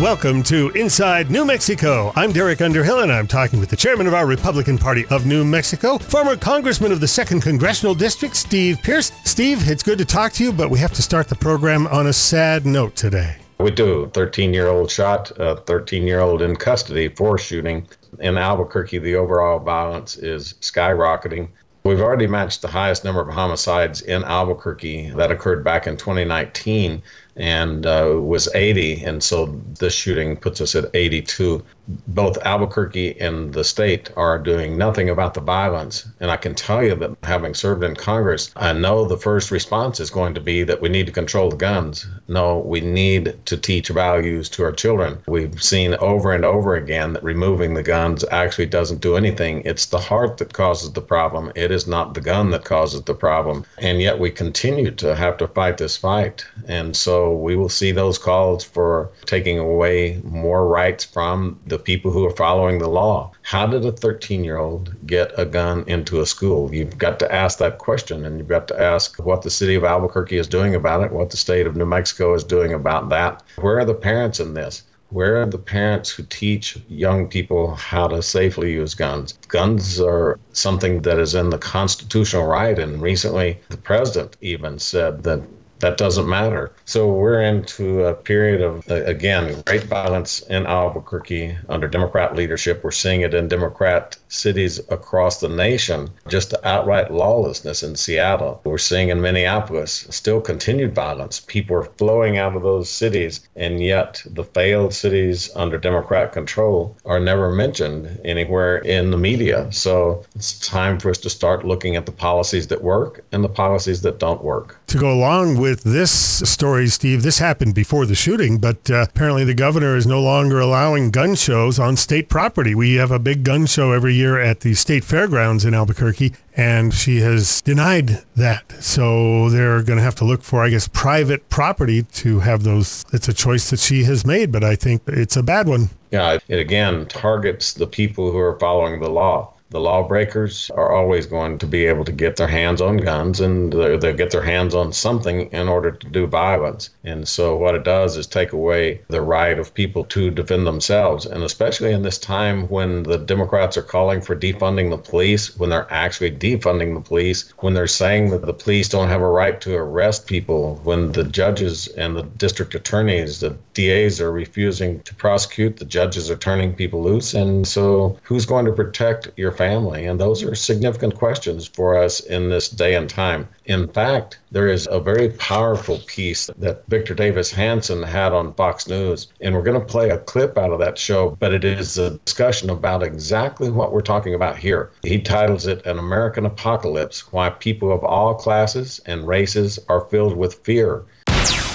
Welcome 0.00 0.42
to 0.44 0.70
Inside 0.70 1.30
New 1.30 1.44
Mexico. 1.44 2.10
I'm 2.16 2.32
Derek 2.32 2.62
Underhill, 2.62 3.00
and 3.00 3.12
I'm 3.12 3.26
talking 3.26 3.60
with 3.60 3.68
the 3.68 3.76
chairman 3.76 4.06
of 4.06 4.14
our 4.14 4.24
Republican 4.24 4.78
Party 4.78 5.04
of 5.08 5.26
New 5.26 5.44
Mexico, 5.44 5.98
former 5.98 6.38
congressman 6.38 6.90
of 6.90 7.00
the 7.00 7.06
2nd 7.06 7.42
Congressional 7.42 7.94
District, 7.94 8.34
Steve 8.34 8.80
Pearce. 8.82 9.12
Steve, 9.26 9.68
it's 9.68 9.82
good 9.82 9.98
to 9.98 10.06
talk 10.06 10.32
to 10.32 10.42
you, 10.42 10.54
but 10.54 10.70
we 10.70 10.78
have 10.78 10.94
to 10.94 11.02
start 11.02 11.28
the 11.28 11.34
program 11.34 11.86
on 11.88 12.06
a 12.06 12.14
sad 12.14 12.64
note 12.64 12.96
today. 12.96 13.36
We 13.58 13.72
do. 13.72 14.10
13 14.14 14.54
year 14.54 14.68
old 14.68 14.90
shot, 14.90 15.32
13 15.36 16.06
year 16.06 16.20
old 16.20 16.40
in 16.40 16.56
custody 16.56 17.08
for 17.08 17.36
shooting. 17.36 17.86
In 18.20 18.38
Albuquerque, 18.38 19.00
the 19.00 19.16
overall 19.16 19.58
violence 19.58 20.16
is 20.16 20.54
skyrocketing. 20.62 21.50
We've 21.84 22.00
already 22.00 22.26
matched 22.26 22.62
the 22.62 22.68
highest 22.68 23.04
number 23.04 23.20
of 23.20 23.28
homicides 23.28 24.00
in 24.02 24.24
Albuquerque 24.24 25.10
that 25.10 25.30
occurred 25.30 25.62
back 25.62 25.86
in 25.86 25.98
2019 25.98 27.02
and 27.40 27.86
uh, 27.86 28.16
was 28.20 28.54
80. 28.54 29.02
And 29.02 29.22
so 29.22 29.46
this 29.78 29.94
shooting 29.94 30.36
puts 30.36 30.60
us 30.60 30.74
at 30.74 30.90
82. 30.92 31.64
Both 32.08 32.36
Albuquerque 32.44 33.18
and 33.18 33.52
the 33.54 33.64
state 33.64 34.10
are 34.14 34.38
doing 34.38 34.76
nothing 34.76 35.08
about 35.08 35.32
the 35.32 35.40
violence. 35.40 36.06
And 36.20 36.30
I 36.30 36.36
can 36.36 36.54
tell 36.54 36.84
you 36.84 36.94
that 36.96 37.16
having 37.22 37.54
served 37.54 37.82
in 37.82 37.96
Congress, 37.96 38.52
I 38.56 38.74
know 38.74 39.06
the 39.06 39.16
first 39.16 39.50
response 39.50 40.00
is 40.00 40.10
going 40.10 40.34
to 40.34 40.40
be 40.40 40.62
that 40.64 40.82
we 40.82 40.90
need 40.90 41.06
to 41.06 41.12
control 41.12 41.48
the 41.48 41.56
guns. 41.56 42.06
No, 42.28 42.58
we 42.58 42.80
need 42.80 43.34
to 43.46 43.56
teach 43.56 43.88
values 43.88 44.50
to 44.50 44.62
our 44.62 44.72
children. 44.72 45.18
We've 45.26 45.60
seen 45.62 45.94
over 45.94 46.32
and 46.32 46.44
over 46.44 46.76
again 46.76 47.14
that 47.14 47.24
removing 47.24 47.72
the 47.72 47.82
guns 47.82 48.22
actually 48.30 48.66
doesn't 48.66 49.00
do 49.00 49.16
anything. 49.16 49.62
It's 49.64 49.86
the 49.86 49.98
heart 49.98 50.36
that 50.36 50.52
causes 50.52 50.92
the 50.92 51.00
problem. 51.00 51.52
It 51.56 51.70
is 51.70 51.86
not 51.86 52.12
the 52.12 52.20
gun 52.20 52.50
that 52.50 52.64
causes 52.64 53.02
the 53.02 53.14
problem. 53.14 53.64
And 53.78 54.00
yet 54.02 54.18
we 54.18 54.30
continue 54.30 54.90
to 54.90 55.16
have 55.16 55.38
to 55.38 55.48
fight 55.48 55.78
this 55.78 55.96
fight. 55.96 56.44
And 56.68 56.94
so 56.94 57.29
we 57.34 57.56
will 57.56 57.68
see 57.68 57.92
those 57.92 58.18
calls 58.18 58.64
for 58.64 59.10
taking 59.26 59.58
away 59.58 60.20
more 60.24 60.66
rights 60.66 61.04
from 61.04 61.58
the 61.66 61.78
people 61.78 62.10
who 62.10 62.24
are 62.26 62.36
following 62.36 62.78
the 62.78 62.88
law. 62.88 63.32
How 63.42 63.66
did 63.66 63.84
a 63.84 63.92
13 63.92 64.44
year 64.44 64.58
old 64.58 64.94
get 65.06 65.32
a 65.38 65.44
gun 65.44 65.84
into 65.86 66.20
a 66.20 66.26
school? 66.26 66.74
You've 66.74 66.98
got 66.98 67.18
to 67.20 67.34
ask 67.34 67.58
that 67.58 67.78
question 67.78 68.24
and 68.24 68.38
you've 68.38 68.48
got 68.48 68.68
to 68.68 68.80
ask 68.80 69.18
what 69.24 69.42
the 69.42 69.50
city 69.50 69.74
of 69.74 69.84
Albuquerque 69.84 70.38
is 70.38 70.46
doing 70.46 70.74
about 70.74 71.02
it, 71.02 71.12
what 71.12 71.30
the 71.30 71.36
state 71.36 71.66
of 71.66 71.76
New 71.76 71.86
Mexico 71.86 72.34
is 72.34 72.44
doing 72.44 72.72
about 72.72 73.08
that. 73.10 73.42
Where 73.56 73.78
are 73.78 73.84
the 73.84 73.94
parents 73.94 74.40
in 74.40 74.54
this? 74.54 74.84
Where 75.10 75.42
are 75.42 75.46
the 75.46 75.58
parents 75.58 76.10
who 76.10 76.22
teach 76.22 76.78
young 76.88 77.26
people 77.26 77.74
how 77.74 78.06
to 78.06 78.22
safely 78.22 78.72
use 78.72 78.94
guns? 78.94 79.32
Guns 79.48 80.00
are 80.00 80.38
something 80.52 81.02
that 81.02 81.18
is 81.18 81.34
in 81.34 81.50
the 81.50 81.58
constitutional 81.58 82.46
right. 82.46 82.78
And 82.78 83.02
recently, 83.02 83.58
the 83.70 83.76
president 83.76 84.36
even 84.40 84.78
said 84.78 85.24
that 85.24 85.42
that 85.80 85.96
doesn't 85.98 86.28
matter. 86.28 86.72
So 86.84 87.08
we're 87.08 87.42
into 87.42 88.04
a 88.04 88.14
period 88.14 88.60
of, 88.60 88.88
again, 88.88 89.62
great 89.66 89.84
violence 89.84 90.40
in 90.42 90.66
Albuquerque 90.66 91.56
under 91.68 91.88
Democrat 91.88 92.36
leadership. 92.36 92.84
We're 92.84 92.90
seeing 92.90 93.22
it 93.22 93.34
in 93.34 93.48
Democrat 93.48 94.16
cities 94.28 94.78
across 94.90 95.40
the 95.40 95.48
nation, 95.48 96.10
just 96.28 96.54
outright 96.64 97.12
lawlessness 97.12 97.82
in 97.82 97.96
Seattle. 97.96 98.60
We're 98.64 98.78
seeing 98.78 99.08
in 99.08 99.20
Minneapolis 99.20 100.06
still 100.10 100.40
continued 100.40 100.94
violence. 100.94 101.40
People 101.40 101.76
are 101.76 101.84
flowing 101.84 102.38
out 102.38 102.56
of 102.56 102.62
those 102.62 102.88
cities, 102.88 103.48
and 103.56 103.82
yet 103.82 104.22
the 104.26 104.44
failed 104.44 104.94
cities 104.94 105.50
under 105.56 105.78
Democrat 105.78 106.32
control 106.32 106.96
are 107.04 107.20
never 107.20 107.50
mentioned 107.50 108.20
anywhere 108.24 108.78
in 108.78 109.10
the 109.10 109.16
media. 109.16 109.70
So 109.72 110.24
it's 110.34 110.58
time 110.58 110.98
for 110.98 111.10
us 111.10 111.18
to 111.18 111.30
start 111.30 111.64
looking 111.64 111.96
at 111.96 112.06
the 112.06 112.12
policies 112.12 112.66
that 112.68 112.82
work 112.82 113.24
and 113.32 113.42
the 113.42 113.48
policies 113.48 114.02
that 114.02 114.18
don't 114.18 114.44
work. 114.44 114.78
To 114.88 114.98
go 114.98 115.12
along 115.12 115.58
with 115.58 115.69
with 115.70 115.84
this 115.84 116.10
story, 116.50 116.88
Steve, 116.88 117.22
this 117.22 117.38
happened 117.38 117.76
before 117.76 118.04
the 118.04 118.14
shooting, 118.16 118.58
but 118.58 118.90
uh, 118.90 119.06
apparently 119.08 119.44
the 119.44 119.54
governor 119.54 119.94
is 119.94 120.04
no 120.04 120.20
longer 120.20 120.58
allowing 120.58 121.12
gun 121.12 121.36
shows 121.36 121.78
on 121.78 121.96
state 121.96 122.28
property. 122.28 122.74
We 122.74 122.94
have 122.94 123.12
a 123.12 123.20
big 123.20 123.44
gun 123.44 123.66
show 123.66 123.92
every 123.92 124.14
year 124.14 124.40
at 124.40 124.60
the 124.60 124.74
state 124.74 125.04
fairgrounds 125.04 125.64
in 125.64 125.72
Albuquerque, 125.72 126.32
and 126.56 126.92
she 126.92 127.20
has 127.20 127.62
denied 127.62 128.24
that. 128.34 128.72
So 128.82 129.48
they're 129.48 129.84
going 129.84 129.98
to 129.98 130.02
have 130.02 130.16
to 130.16 130.24
look 130.24 130.42
for, 130.42 130.64
I 130.64 130.70
guess, 130.70 130.88
private 130.88 131.48
property 131.50 132.02
to 132.02 132.40
have 132.40 132.64
those. 132.64 133.04
It's 133.12 133.28
a 133.28 133.32
choice 133.32 133.70
that 133.70 133.78
she 133.78 134.02
has 134.04 134.26
made, 134.26 134.50
but 134.50 134.64
I 134.64 134.74
think 134.74 135.02
it's 135.06 135.36
a 135.36 135.42
bad 135.42 135.68
one. 135.68 135.90
Yeah, 136.10 136.38
it 136.48 136.58
again 136.58 137.06
targets 137.06 137.74
the 137.74 137.86
people 137.86 138.32
who 138.32 138.38
are 138.38 138.58
following 138.58 138.98
the 138.98 139.08
law 139.08 139.54
the 139.70 139.80
lawbreakers 139.80 140.70
are 140.74 140.92
always 140.92 141.26
going 141.26 141.56
to 141.58 141.66
be 141.66 141.86
able 141.86 142.04
to 142.04 142.12
get 142.12 142.36
their 142.36 142.48
hands 142.48 142.80
on 142.80 142.96
guns 142.96 143.40
and 143.40 143.72
they'll 143.72 144.12
get 144.12 144.32
their 144.32 144.42
hands 144.42 144.74
on 144.74 144.92
something 144.92 145.42
in 145.52 145.68
order 145.68 145.92
to 145.92 146.08
do 146.08 146.26
violence. 146.26 146.90
And 147.04 147.26
so, 147.26 147.56
what 147.56 147.76
it 147.76 147.84
does 147.84 148.16
is 148.16 148.26
take 148.26 148.52
away 148.52 149.00
the 149.08 149.22
right 149.22 149.58
of 149.58 149.72
people 149.72 150.04
to 150.06 150.30
defend 150.30 150.66
themselves. 150.66 151.24
And 151.24 151.44
especially 151.44 151.92
in 151.92 152.02
this 152.02 152.18
time 152.18 152.68
when 152.68 153.04
the 153.04 153.18
Democrats 153.18 153.76
are 153.76 153.82
calling 153.82 154.20
for 154.20 154.34
defunding 154.34 154.90
the 154.90 154.98
police, 154.98 155.56
when 155.56 155.70
they're 155.70 155.92
actually 155.92 156.32
defunding 156.32 156.94
the 156.94 157.00
police, 157.00 157.52
when 157.58 157.74
they're 157.74 157.86
saying 157.86 158.30
that 158.30 158.46
the 158.46 158.52
police 158.52 158.88
don't 158.88 159.08
have 159.08 159.22
a 159.22 159.28
right 159.28 159.60
to 159.60 159.76
arrest 159.76 160.26
people, 160.26 160.80
when 160.82 161.12
the 161.12 161.24
judges 161.24 161.86
and 161.96 162.16
the 162.16 162.22
district 162.22 162.74
attorneys, 162.74 163.38
the 163.38 163.56
DAs 163.74 164.20
are 164.20 164.32
refusing 164.32 165.00
to 165.02 165.14
prosecute, 165.14 165.76
the 165.76 165.84
judges 165.84 166.28
are 166.28 166.36
turning 166.36 166.74
people 166.74 167.02
loose. 167.02 167.34
And 167.34 167.68
so, 167.68 168.18
who's 168.24 168.46
going 168.46 168.64
to 168.64 168.72
protect 168.72 169.30
your 169.36 169.52
family? 169.60 170.06
And 170.06 170.18
those 170.18 170.42
are 170.42 170.54
significant 170.54 171.16
questions 171.16 171.68
for 171.68 171.94
us 171.94 172.20
in 172.20 172.48
this 172.48 172.70
day 172.70 172.94
and 172.94 173.10
time. 173.10 173.46
In 173.66 173.88
fact, 173.88 174.38
there 174.50 174.68
is 174.68 174.88
a 174.90 174.98
very 174.98 175.28
powerful 175.32 175.98
piece 176.06 176.48
that 176.56 176.82
Victor 176.88 177.12
Davis 177.12 177.52
Hanson 177.52 178.02
had 178.02 178.32
on 178.32 178.54
Fox 178.54 178.88
News, 178.88 179.28
and 179.42 179.54
we're 179.54 179.62
going 179.62 179.78
to 179.78 179.84
play 179.84 180.08
a 180.08 180.16
clip 180.16 180.56
out 180.56 180.72
of 180.72 180.78
that 180.78 180.96
show, 180.96 181.36
but 181.40 181.52
it 181.52 181.62
is 181.62 181.98
a 181.98 182.16
discussion 182.24 182.70
about 182.70 183.02
exactly 183.02 183.68
what 183.68 183.92
we're 183.92 184.00
talking 184.00 184.32
about 184.32 184.56
here. 184.56 184.92
He 185.02 185.20
titles 185.20 185.66
it 185.66 185.84
An 185.84 185.98
American 185.98 186.46
Apocalypse 186.46 187.30
Why 187.30 187.50
People 187.50 187.92
of 187.92 188.02
All 188.02 188.34
Classes 188.34 188.98
and 189.04 189.28
Races 189.28 189.78
Are 189.90 190.06
Filled 190.08 190.38
with 190.38 190.54
Fear. 190.64 191.04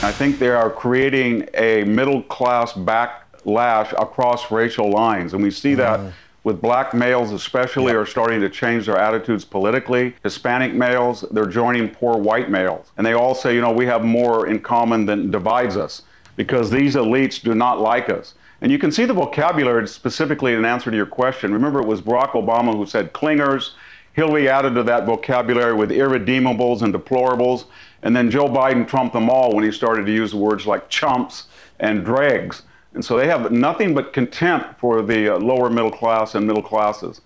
I 0.01 0.11
think 0.11 0.39
they 0.39 0.49
are 0.49 0.71
creating 0.71 1.47
a 1.53 1.83
middle 1.83 2.23
class 2.23 2.73
backlash 2.73 3.91
across 4.01 4.49
racial 4.49 4.89
lines, 4.89 5.35
and 5.35 5.43
we 5.43 5.51
see 5.51 5.75
that. 5.75 5.99
Mm 5.99 6.11
with 6.45 6.61
black 6.61 6.93
males 6.93 7.31
especially 7.31 7.87
yep. 7.87 7.95
are 7.95 8.05
starting 8.05 8.39
to 8.39 8.49
change 8.49 8.85
their 8.85 8.97
attitudes 8.97 9.43
politically. 9.43 10.13
Hispanic 10.23 10.73
males, 10.73 11.25
they're 11.31 11.47
joining 11.47 11.89
poor 11.89 12.17
white 12.17 12.51
males. 12.51 12.91
And 12.95 13.05
they 13.05 13.13
all 13.13 13.33
say, 13.33 13.55
you 13.55 13.61
know, 13.61 13.71
we 13.71 13.87
have 13.87 14.05
more 14.05 14.47
in 14.47 14.59
common 14.61 15.07
than 15.07 15.31
divides 15.31 15.75
us 15.75 16.03
because 16.35 16.69
these 16.69 16.93
elites 16.95 17.41
do 17.41 17.55
not 17.55 17.81
like 17.81 18.09
us. 18.09 18.35
And 18.61 18.71
you 18.71 18.77
can 18.77 18.91
see 18.91 19.05
the 19.05 19.13
vocabulary 19.13 19.87
specifically 19.87 20.53
in 20.53 20.63
answer 20.65 20.91
to 20.91 20.95
your 20.95 21.07
question. 21.07 21.51
Remember, 21.51 21.81
it 21.81 21.87
was 21.87 22.01
Barack 22.01 22.31
Obama 22.31 22.75
who 22.75 22.85
said 22.85 23.11
clingers. 23.11 23.71
Hillary 24.13 24.47
added 24.47 24.75
to 24.75 24.83
that 24.83 25.05
vocabulary 25.07 25.73
with 25.73 25.89
irredeemables 25.89 26.83
and 26.83 26.93
deplorables. 26.93 27.65
And 28.03 28.15
then 28.15 28.29
Joe 28.29 28.47
Biden 28.47 28.87
trumped 28.87 29.13
them 29.13 29.31
all 29.31 29.53
when 29.53 29.63
he 29.63 29.71
started 29.71 30.05
to 30.05 30.13
use 30.13 30.35
words 30.35 30.67
like 30.67 30.89
chumps 30.89 31.47
and 31.79 32.05
dregs. 32.05 32.61
And 32.95 33.03
so 33.03 33.17
they 33.17 33.27
have 33.27 33.51
nothing 33.51 33.93
but 33.93 34.13
contempt 34.13 34.79
for 34.79 35.01
the 35.01 35.35
uh, 35.35 35.37
lower 35.37 35.69
middle 35.69 35.91
class 35.91 36.33
and 36.33 36.47
middle 36.47 36.63
classes. 36.63 37.21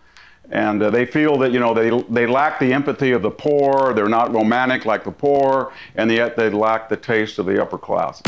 And 0.49 0.81
uh, 0.81 0.89
they 0.89 1.05
feel 1.05 1.37
that, 1.37 1.51
you 1.51 1.59
know, 1.59 1.75
they, 1.75 1.91
they 2.09 2.25
lack 2.25 2.59
the 2.59 2.73
empathy 2.73 3.11
of 3.11 3.21
the 3.21 3.29
poor, 3.29 3.93
they're 3.93 4.09
not 4.09 4.33
romantic 4.33 4.85
like 4.85 5.03
the 5.03 5.11
poor, 5.11 5.71
and 5.95 6.11
yet 6.11 6.35
they 6.35 6.49
lack 6.49 6.89
the 6.89 6.97
taste 6.97 7.37
of 7.37 7.45
the 7.45 7.61
upper 7.61 7.77
class. 7.77 8.19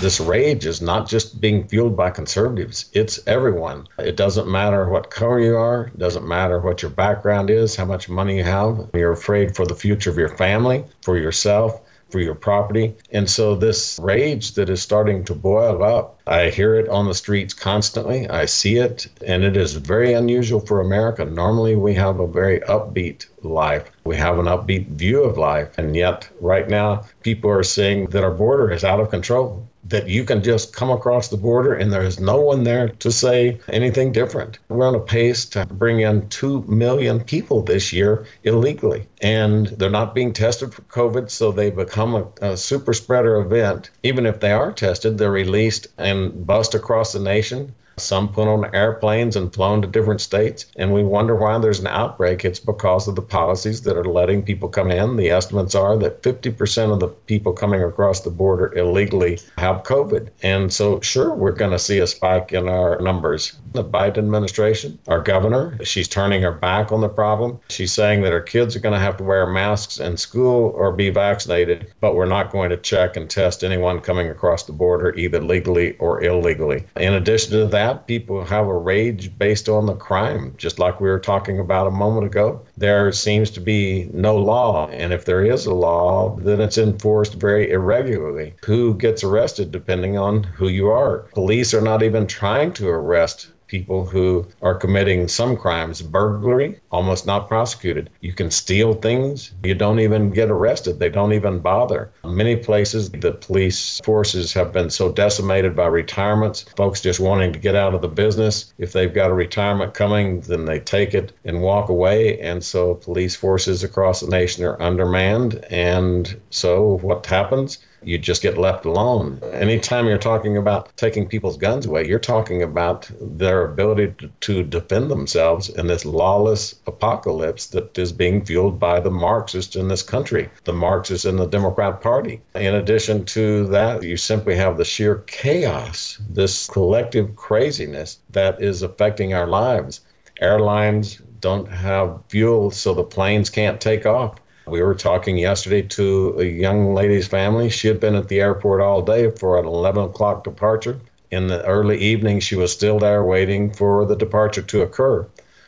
This 0.00 0.18
rage 0.18 0.64
is 0.64 0.80
not 0.80 1.06
just 1.06 1.38
being 1.38 1.68
fueled 1.68 1.94
by 1.94 2.08
conservatives, 2.08 2.90
it's 2.94 3.20
everyone. 3.26 3.86
It 3.98 4.16
doesn't 4.16 4.50
matter 4.50 4.88
what 4.88 5.10
color 5.10 5.38
you 5.38 5.56
are, 5.58 5.90
doesn't 5.98 6.26
matter 6.26 6.60
what 6.60 6.80
your 6.80 6.90
background 6.92 7.50
is, 7.50 7.76
how 7.76 7.84
much 7.84 8.08
money 8.08 8.38
you 8.38 8.44
have. 8.44 8.88
You're 8.94 9.12
afraid 9.12 9.54
for 9.54 9.66
the 9.66 9.74
future 9.74 10.08
of 10.08 10.16
your 10.16 10.34
family, 10.38 10.86
for 11.02 11.18
yourself, 11.18 11.82
for 12.10 12.20
your 12.20 12.34
property. 12.34 12.94
And 13.12 13.28
so 13.28 13.54
this 13.54 13.98
rage 14.02 14.54
that 14.54 14.68
is 14.68 14.82
starting 14.82 15.24
to 15.24 15.34
boil 15.34 15.82
up, 15.82 16.20
I 16.26 16.50
hear 16.50 16.74
it 16.76 16.88
on 16.88 17.06
the 17.06 17.14
streets 17.14 17.54
constantly. 17.54 18.28
I 18.28 18.44
see 18.44 18.76
it, 18.76 19.08
and 19.26 19.42
it 19.42 19.56
is 19.56 19.74
very 19.74 20.12
unusual 20.12 20.60
for 20.60 20.80
America. 20.80 21.24
Normally, 21.24 21.76
we 21.76 21.94
have 21.94 22.20
a 22.20 22.26
very 22.26 22.60
upbeat 22.60 23.26
life. 23.42 23.90
We 24.04 24.16
have 24.16 24.38
an 24.38 24.46
upbeat 24.46 24.88
view 24.88 25.22
of 25.24 25.38
life. 25.38 25.76
And 25.78 25.96
yet, 25.96 26.28
right 26.40 26.68
now, 26.68 27.04
people 27.22 27.50
are 27.50 27.62
saying 27.62 28.06
that 28.10 28.24
our 28.24 28.30
border 28.30 28.70
is 28.70 28.84
out 28.84 29.00
of 29.00 29.10
control 29.10 29.66
that 29.90 30.08
you 30.08 30.24
can 30.24 30.42
just 30.42 30.74
come 30.74 30.90
across 30.90 31.28
the 31.28 31.36
border 31.36 31.74
and 31.74 31.92
there 31.92 32.02
is 32.02 32.18
no 32.18 32.40
one 32.40 32.64
there 32.64 32.88
to 32.88 33.12
say 33.12 33.60
anything 33.68 34.12
different. 34.12 34.58
We're 34.68 34.86
on 34.86 34.94
a 34.94 35.00
pace 35.00 35.44
to 35.46 35.66
bring 35.66 36.00
in 36.00 36.28
2 36.28 36.62
million 36.62 37.20
people 37.20 37.62
this 37.62 37.92
year 37.92 38.24
illegally, 38.44 39.06
and 39.20 39.66
they're 39.66 39.90
not 39.90 40.14
being 40.14 40.32
tested 40.32 40.72
for 40.72 40.82
COVID, 40.82 41.30
so 41.30 41.52
they 41.52 41.70
become 41.70 42.14
a, 42.14 42.26
a 42.40 42.56
super 42.56 42.92
spreader 42.92 43.36
event. 43.36 43.90
Even 44.02 44.26
if 44.26 44.40
they 44.40 44.52
are 44.52 44.72
tested, 44.72 45.18
they're 45.18 45.30
released 45.30 45.88
and 45.98 46.46
bust 46.46 46.74
across 46.74 47.12
the 47.12 47.20
nation. 47.20 47.74
Some 48.02 48.28
put 48.28 48.48
on 48.48 48.74
airplanes 48.74 49.36
and 49.36 49.52
flown 49.52 49.82
to 49.82 49.88
different 49.88 50.20
states. 50.20 50.66
And 50.76 50.92
we 50.92 51.02
wonder 51.02 51.34
why 51.34 51.58
there's 51.58 51.80
an 51.80 51.86
outbreak. 51.86 52.44
It's 52.44 52.60
because 52.60 53.08
of 53.08 53.16
the 53.16 53.22
policies 53.22 53.82
that 53.82 53.96
are 53.96 54.04
letting 54.04 54.42
people 54.42 54.68
come 54.68 54.90
in. 54.90 55.16
The 55.16 55.30
estimates 55.30 55.74
are 55.74 55.96
that 55.98 56.22
50% 56.22 56.92
of 56.92 57.00
the 57.00 57.08
people 57.08 57.52
coming 57.52 57.82
across 57.82 58.20
the 58.20 58.30
border 58.30 58.72
illegally 58.76 59.38
have 59.58 59.82
COVID. 59.82 60.28
And 60.42 60.72
so, 60.72 61.00
sure, 61.00 61.34
we're 61.34 61.52
going 61.52 61.72
to 61.72 61.78
see 61.78 61.98
a 61.98 62.06
spike 62.06 62.52
in 62.52 62.68
our 62.68 63.00
numbers. 63.00 63.58
The 63.72 63.84
Biden 63.84 64.18
administration, 64.18 64.98
our 65.08 65.20
governor, 65.20 65.78
she's 65.84 66.08
turning 66.08 66.42
her 66.42 66.52
back 66.52 66.92
on 66.92 67.00
the 67.00 67.08
problem. 67.08 67.58
She's 67.68 67.92
saying 67.92 68.22
that 68.22 68.32
her 68.32 68.40
kids 68.40 68.74
are 68.74 68.80
going 68.80 68.94
to 68.94 68.98
have 68.98 69.16
to 69.18 69.24
wear 69.24 69.46
masks 69.46 69.98
in 69.98 70.16
school 70.16 70.72
or 70.76 70.92
be 70.92 71.10
vaccinated, 71.10 71.92
but 72.00 72.14
we're 72.14 72.26
not 72.26 72.50
going 72.50 72.70
to 72.70 72.76
check 72.76 73.16
and 73.16 73.28
test 73.28 73.62
anyone 73.62 74.00
coming 74.00 74.28
across 74.28 74.64
the 74.64 74.72
border, 74.72 75.14
either 75.16 75.40
legally 75.40 75.96
or 75.98 76.22
illegally. 76.22 76.84
In 76.96 77.14
addition 77.14 77.52
to 77.52 77.66
that, 77.66 77.89
people 77.94 78.44
have 78.44 78.66
a 78.66 78.76
rage 78.76 79.36
based 79.38 79.68
on 79.68 79.86
the 79.86 79.94
crime, 79.94 80.54
just 80.56 80.78
like 80.78 81.00
we 81.00 81.08
were 81.08 81.20
talking 81.20 81.58
about 81.58 81.86
a 81.86 81.90
moment 81.90 82.26
ago. 82.26 82.60
There 82.76 83.12
seems 83.12 83.50
to 83.50 83.60
be 83.60 84.08
no 84.12 84.36
law, 84.36 84.88
and 84.88 85.12
if 85.12 85.24
there 85.24 85.44
is 85.44 85.66
a 85.66 85.74
law, 85.74 86.36
then 86.36 86.60
it's 86.60 86.78
enforced 86.78 87.34
very 87.34 87.70
irregularly. 87.70 88.54
Who 88.64 88.94
gets 88.94 89.24
arrested 89.24 89.72
depending 89.72 90.16
on 90.16 90.42
who 90.44 90.68
you 90.68 90.88
are? 90.88 91.28
Police 91.34 91.74
are 91.74 91.80
not 91.80 92.02
even 92.02 92.26
trying 92.26 92.72
to 92.74 92.88
arrest 92.88 93.48
people 93.70 94.04
who 94.04 94.44
are 94.62 94.74
committing 94.74 95.28
some 95.28 95.56
crimes, 95.56 96.02
burglary, 96.02 96.80
almost 96.90 97.24
not 97.24 97.46
prosecuted. 97.46 98.10
You 98.20 98.32
can 98.32 98.50
steal 98.50 98.94
things, 98.94 99.52
you 99.62 99.76
don't 99.76 100.00
even 100.00 100.30
get 100.30 100.50
arrested, 100.50 100.98
they 100.98 101.08
don't 101.08 101.32
even 101.32 101.60
bother. 101.60 102.10
many 102.24 102.56
places, 102.56 103.10
the 103.10 103.32
police 103.32 104.00
forces 104.04 104.52
have 104.54 104.72
been 104.72 104.90
so 104.90 105.12
decimated 105.12 105.76
by 105.76 105.86
retirements, 105.86 106.62
folks 106.76 107.00
just 107.00 107.20
wanting 107.20 107.52
to 107.52 107.60
get 107.60 107.76
out 107.76 107.94
of 107.94 108.02
the 108.02 108.08
business. 108.08 108.74
If 108.78 108.92
they've 108.92 109.14
got 109.14 109.30
a 109.30 109.34
retirement 109.34 109.94
coming, 109.94 110.40
then 110.40 110.64
they 110.64 110.80
take 110.80 111.14
it 111.14 111.32
and 111.44 111.62
walk 111.62 111.88
away. 111.88 112.40
And 112.40 112.64
so 112.64 112.94
police 112.94 113.36
forces 113.36 113.84
across 113.84 114.20
the 114.20 114.30
nation 114.30 114.64
are 114.64 114.82
undermanned. 114.82 115.64
And 115.70 116.40
so 116.50 116.98
what 117.02 117.24
happens? 117.26 117.78
You 118.02 118.18
just 118.18 118.42
get 118.42 118.56
left 118.56 118.84
alone. 118.84 119.40
Anytime 119.52 120.06
you're 120.06 120.18
talking 120.18 120.56
about 120.56 120.96
taking 120.96 121.26
people's 121.26 121.56
guns 121.56 121.86
away, 121.86 122.06
you're 122.06 122.18
talking 122.18 122.62
about 122.62 123.10
their 123.20 123.64
ability 123.64 124.14
to, 124.18 124.28
to, 124.40 124.62
defend 124.62 125.10
themselves 125.10 125.68
in 125.68 125.86
this 125.86 126.04
lawless 126.04 126.76
apocalypse 126.86 127.66
that 127.66 127.98
is 127.98 128.12
being 128.12 128.44
fueled 128.44 128.78
by 128.78 129.00
the 129.00 129.10
Marxists 129.10 129.76
in 129.76 129.88
this 129.88 130.02
country, 130.02 130.48
the 130.64 130.72
Marxists 130.72 131.24
in 131.26 131.36
the 131.36 131.46
Democrat 131.46 132.00
Party. 132.00 132.40
In 132.54 132.74
addition 132.74 133.24
to 133.26 133.66
that, 133.66 134.02
you 134.02 134.16
simply 134.16 134.54
have 134.56 134.76
the 134.76 134.84
sheer 134.84 135.16
chaos, 135.26 136.18
this 136.30 136.68
collective 136.68 137.36
craziness 137.36 138.18
that 138.30 138.62
is 138.62 138.82
affecting 138.82 139.34
our 139.34 139.46
lives. 139.46 140.00
Airlines 140.40 141.20
don't 141.40 141.68
have 141.68 142.20
fuel, 142.28 142.70
so 142.70 142.94
the 142.94 143.02
planes 143.02 143.50
can't 143.50 143.80
take 143.80 144.06
off 144.06 144.36
we 144.70 144.82
were 144.82 144.94
talking 144.94 145.36
yesterday 145.36 145.82
to 145.82 146.38
a 146.38 146.44
young 146.44 146.94
lady's 146.94 147.26
family. 147.26 147.68
She 147.68 147.88
had 147.88 148.00
been 148.00 148.14
at 148.14 148.28
the 148.28 148.40
airport 148.40 148.80
all 148.80 149.02
day 149.02 149.30
for 149.30 149.58
an 149.58 149.66
11 149.66 150.04
o'clock 150.04 150.44
departure. 150.44 151.00
In 151.30 151.48
the 151.48 151.64
early 151.66 151.98
evening, 151.98 152.40
she 152.40 152.56
was 152.56 152.72
still 152.72 152.98
there 152.98 153.24
waiting 153.24 153.72
for 153.72 154.04
the 154.06 154.16
departure 154.16 154.62
to 154.62 154.82
occur. 154.82 155.26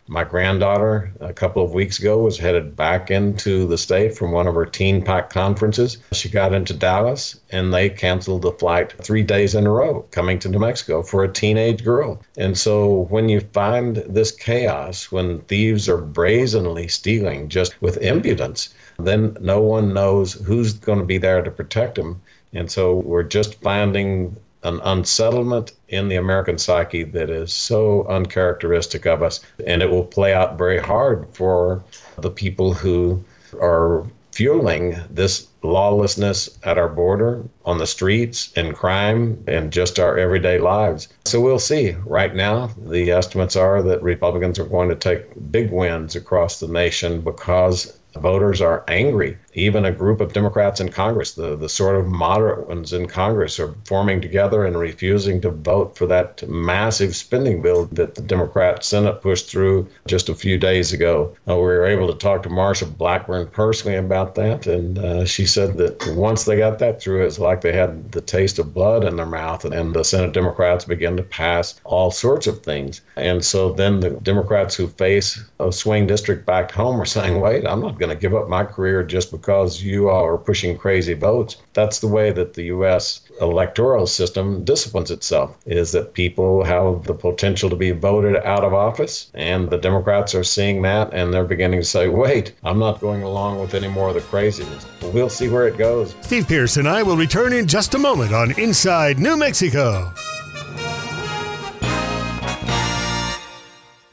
My 0.08 0.24
granddaughter, 0.24 1.12
a 1.20 1.32
couple 1.32 1.62
of 1.62 1.74
weeks 1.74 2.00
ago, 2.00 2.18
was 2.18 2.36
headed 2.36 2.74
back 2.74 3.10
into 3.10 3.66
the 3.68 3.78
state 3.78 4.16
from 4.18 4.32
one 4.32 4.48
of 4.48 4.54
her 4.56 4.66
TeenPact 4.66 5.30
conferences. 5.30 5.98
She 6.10 6.28
got 6.28 6.52
into 6.52 6.74
Dallas 6.74 7.38
and 7.50 7.72
they 7.72 7.88
canceled 7.88 8.42
the 8.42 8.50
flight 8.50 8.94
three 9.00 9.22
days 9.22 9.54
in 9.54 9.64
a 9.64 9.70
row 9.70 10.02
coming 10.10 10.40
to 10.40 10.48
New 10.48 10.58
Mexico 10.58 11.02
for 11.02 11.22
a 11.22 11.32
teenage 11.32 11.84
girl. 11.84 12.20
And 12.36 12.58
so 12.58 13.06
when 13.10 13.28
you 13.28 13.40
find 13.52 13.96
this 14.08 14.32
chaos, 14.32 15.12
when 15.12 15.40
thieves 15.42 15.88
are 15.88 15.98
brazenly 15.98 16.88
stealing 16.88 17.48
just 17.48 17.80
with 17.80 17.96
impudence, 17.98 18.74
then 18.98 19.36
no 19.40 19.60
one 19.60 19.94
knows 19.94 20.32
who's 20.32 20.72
going 20.72 20.98
to 20.98 21.04
be 21.04 21.18
there 21.18 21.42
to 21.42 21.50
protect 21.50 21.94
them. 21.94 22.20
And 22.52 22.70
so 22.70 22.96
we're 22.96 23.22
just 23.22 23.60
finding 23.62 24.36
an 24.64 24.80
unsettlement 24.84 25.72
in 25.88 26.08
the 26.08 26.16
American 26.16 26.58
psyche 26.58 27.02
that 27.04 27.30
is 27.30 27.52
so 27.52 28.04
uncharacteristic 28.08 29.06
of 29.06 29.22
us. 29.22 29.40
And 29.66 29.82
it 29.82 29.90
will 29.90 30.04
play 30.04 30.32
out 30.32 30.58
very 30.58 30.78
hard 30.78 31.26
for 31.32 31.82
the 32.18 32.30
people 32.30 32.74
who 32.74 33.22
are 33.60 34.04
fueling 34.32 34.96
this 35.10 35.46
lawlessness 35.62 36.58
at 36.64 36.78
our 36.78 36.88
border, 36.88 37.44
on 37.64 37.78
the 37.78 37.86
streets, 37.86 38.52
and 38.56 38.74
crime, 38.74 39.42
and 39.46 39.72
just 39.72 40.00
our 40.00 40.18
everyday 40.18 40.58
lives. 40.58 41.08
So 41.24 41.40
we'll 41.40 41.58
see. 41.58 41.92
Right 42.06 42.34
now, 42.34 42.70
the 42.86 43.10
estimates 43.10 43.56
are 43.56 43.82
that 43.82 44.02
Republicans 44.02 44.58
are 44.58 44.64
going 44.64 44.88
to 44.88 44.96
take 44.96 45.52
big 45.52 45.70
wins 45.70 46.16
across 46.16 46.58
the 46.58 46.68
nation 46.68 47.20
because 47.20 47.96
voters 48.16 48.60
are 48.60 48.84
angry 48.88 49.38
even 49.54 49.84
a 49.84 49.92
group 49.92 50.20
of 50.20 50.32
Democrats 50.32 50.80
in 50.80 50.88
Congress, 50.88 51.32
the, 51.32 51.56
the 51.56 51.68
sort 51.68 51.96
of 51.96 52.06
moderate 52.06 52.68
ones 52.68 52.92
in 52.92 53.06
Congress, 53.06 53.60
are 53.60 53.74
forming 53.84 54.20
together 54.20 54.64
and 54.64 54.78
refusing 54.78 55.40
to 55.40 55.50
vote 55.50 55.96
for 55.96 56.06
that 56.06 56.46
massive 56.48 57.14
spending 57.14 57.60
bill 57.60 57.86
that 57.92 58.14
the 58.14 58.22
Democrat 58.22 58.84
Senate 58.84 59.20
pushed 59.20 59.50
through 59.50 59.86
just 60.06 60.28
a 60.28 60.34
few 60.34 60.56
days 60.56 60.92
ago. 60.92 61.34
Uh, 61.48 61.56
we 61.56 61.62
were 61.62 61.86
able 61.86 62.06
to 62.06 62.18
talk 62.18 62.42
to 62.42 62.48
Marsha 62.48 62.96
Blackburn 62.96 63.46
personally 63.48 63.96
about 63.96 64.34
that, 64.34 64.66
and 64.66 64.98
uh, 64.98 65.24
she 65.24 65.44
said 65.44 65.76
that 65.76 66.14
once 66.16 66.44
they 66.44 66.56
got 66.56 66.78
that 66.78 67.00
through, 67.00 67.24
it's 67.24 67.38
like 67.38 67.60
they 67.60 67.72
had 67.72 68.12
the 68.12 68.20
taste 68.20 68.58
of 68.58 68.72
blood 68.72 69.04
in 69.04 69.16
their 69.16 69.26
mouth, 69.26 69.64
and 69.64 69.74
and 69.74 69.94
the 69.94 70.04
Senate 70.04 70.32
Democrats 70.32 70.84
began 70.84 71.16
to 71.16 71.22
pass 71.22 71.80
all 71.84 72.10
sorts 72.10 72.46
of 72.46 72.62
things. 72.62 73.00
And 73.16 73.44
so 73.44 73.72
then 73.72 74.00
the 74.00 74.10
Democrats 74.10 74.74
who 74.76 74.86
face 74.86 75.42
a 75.58 75.72
swing 75.72 76.06
district 76.06 76.46
back 76.46 76.70
home 76.70 77.00
are 77.00 77.06
saying, 77.06 77.40
wait, 77.40 77.66
I'm 77.66 77.80
not 77.80 77.98
going 78.02 78.16
to 78.16 78.20
give 78.20 78.34
up 78.34 78.48
my 78.48 78.64
career 78.64 79.04
just 79.04 79.30
because 79.30 79.82
you 79.82 80.10
all 80.10 80.24
are 80.24 80.36
pushing 80.36 80.76
crazy 80.76 81.14
votes. 81.14 81.56
That's 81.72 82.00
the 82.00 82.08
way 82.08 82.32
that 82.32 82.54
the 82.54 82.64
U.S. 82.64 83.20
electoral 83.40 84.08
system 84.08 84.64
disciplines 84.64 85.10
itself, 85.10 85.56
is 85.66 85.92
that 85.92 86.14
people 86.14 86.64
have 86.64 87.04
the 87.04 87.14
potential 87.14 87.70
to 87.70 87.76
be 87.76 87.92
voted 87.92 88.36
out 88.36 88.64
of 88.64 88.74
office. 88.74 89.30
And 89.34 89.70
the 89.70 89.78
Democrats 89.78 90.34
are 90.34 90.44
seeing 90.44 90.82
that 90.82 91.14
and 91.14 91.32
they're 91.32 91.44
beginning 91.44 91.80
to 91.80 91.86
say, 91.86 92.08
wait, 92.08 92.54
I'm 92.64 92.78
not 92.78 93.00
going 93.00 93.22
along 93.22 93.60
with 93.60 93.74
any 93.74 93.88
more 93.88 94.08
of 94.08 94.14
the 94.14 94.20
craziness. 94.22 94.84
We'll 95.14 95.28
see 95.28 95.48
where 95.48 95.68
it 95.68 95.78
goes. 95.78 96.16
Steve 96.22 96.48
Pearce 96.48 96.76
and 96.76 96.88
I 96.88 97.02
will 97.02 97.16
return 97.16 97.52
in 97.52 97.66
just 97.68 97.94
a 97.94 97.98
moment 97.98 98.32
on 98.32 98.58
Inside 98.58 99.18
New 99.18 99.36
Mexico. 99.36 100.12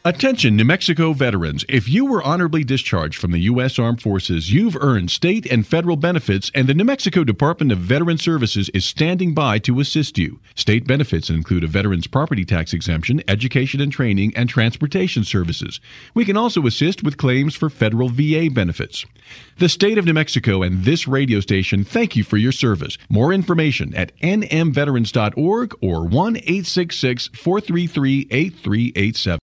Attention, 0.10 0.56
New 0.56 0.66
Mexico 0.66 1.14
veterans. 1.14 1.64
If 1.70 1.88
you 1.88 2.04
were 2.04 2.24
honorably 2.24 2.64
discharged 2.64 3.20
from 3.20 3.30
the 3.30 3.42
U.S. 3.42 3.78
Armed 3.78 4.02
Forces, 4.02 4.52
you've 4.52 4.76
earned 4.82 5.12
state 5.12 5.46
and 5.46 5.68
federal 5.68 5.98
benefits, 5.98 6.50
and 6.56 6.68
the 6.68 6.74
New 6.74 6.84
Mexico 6.84 7.24
Department 7.24 7.72
of 7.72 7.78
Veteran 7.78 8.18
Services 8.18 8.70
is 8.70 8.84
standing 8.84 9.36
by 9.36 9.60
to 9.60 9.80
assist 9.80 10.18
you. 10.18 10.40
State 10.56 10.88
benefits 10.88 11.30
include 11.30 11.64
a 11.64 11.68
veteran's 11.68 12.08
property 12.08 12.44
tax 12.44 12.74
exemption, 12.74 13.22
education 13.28 13.82
and 13.82 13.92
training, 13.92 14.34
and 14.36 14.50
transportation 14.50 15.24
services. 15.24 15.80
We 16.16 16.26
can 16.26 16.38
also 16.38 16.66
assist 16.66 17.04
with 17.04 17.18
claims 17.18 17.54
for 17.54 17.70
federal 17.70 18.10
VA 18.10 18.50
benefits. 18.52 19.06
The 19.60 19.70
state 19.70 20.00
of 20.00 20.06
New 20.06 20.14
Mexico 20.14 20.64
and 20.64 20.86
this 20.86 21.08
radio 21.08 21.40
station 21.40 21.84
thank 21.84 22.16
you 22.16 22.24
for 22.24 22.38
your 22.38 22.52
service. 22.52 22.98
More 23.10 23.32
information 23.32 23.94
at 23.94 24.18
nmveterans.org 24.22 25.76
or 25.84 26.08
1 26.08 26.38
866 26.38 27.28
433 27.36 28.28
8387. 28.32 29.40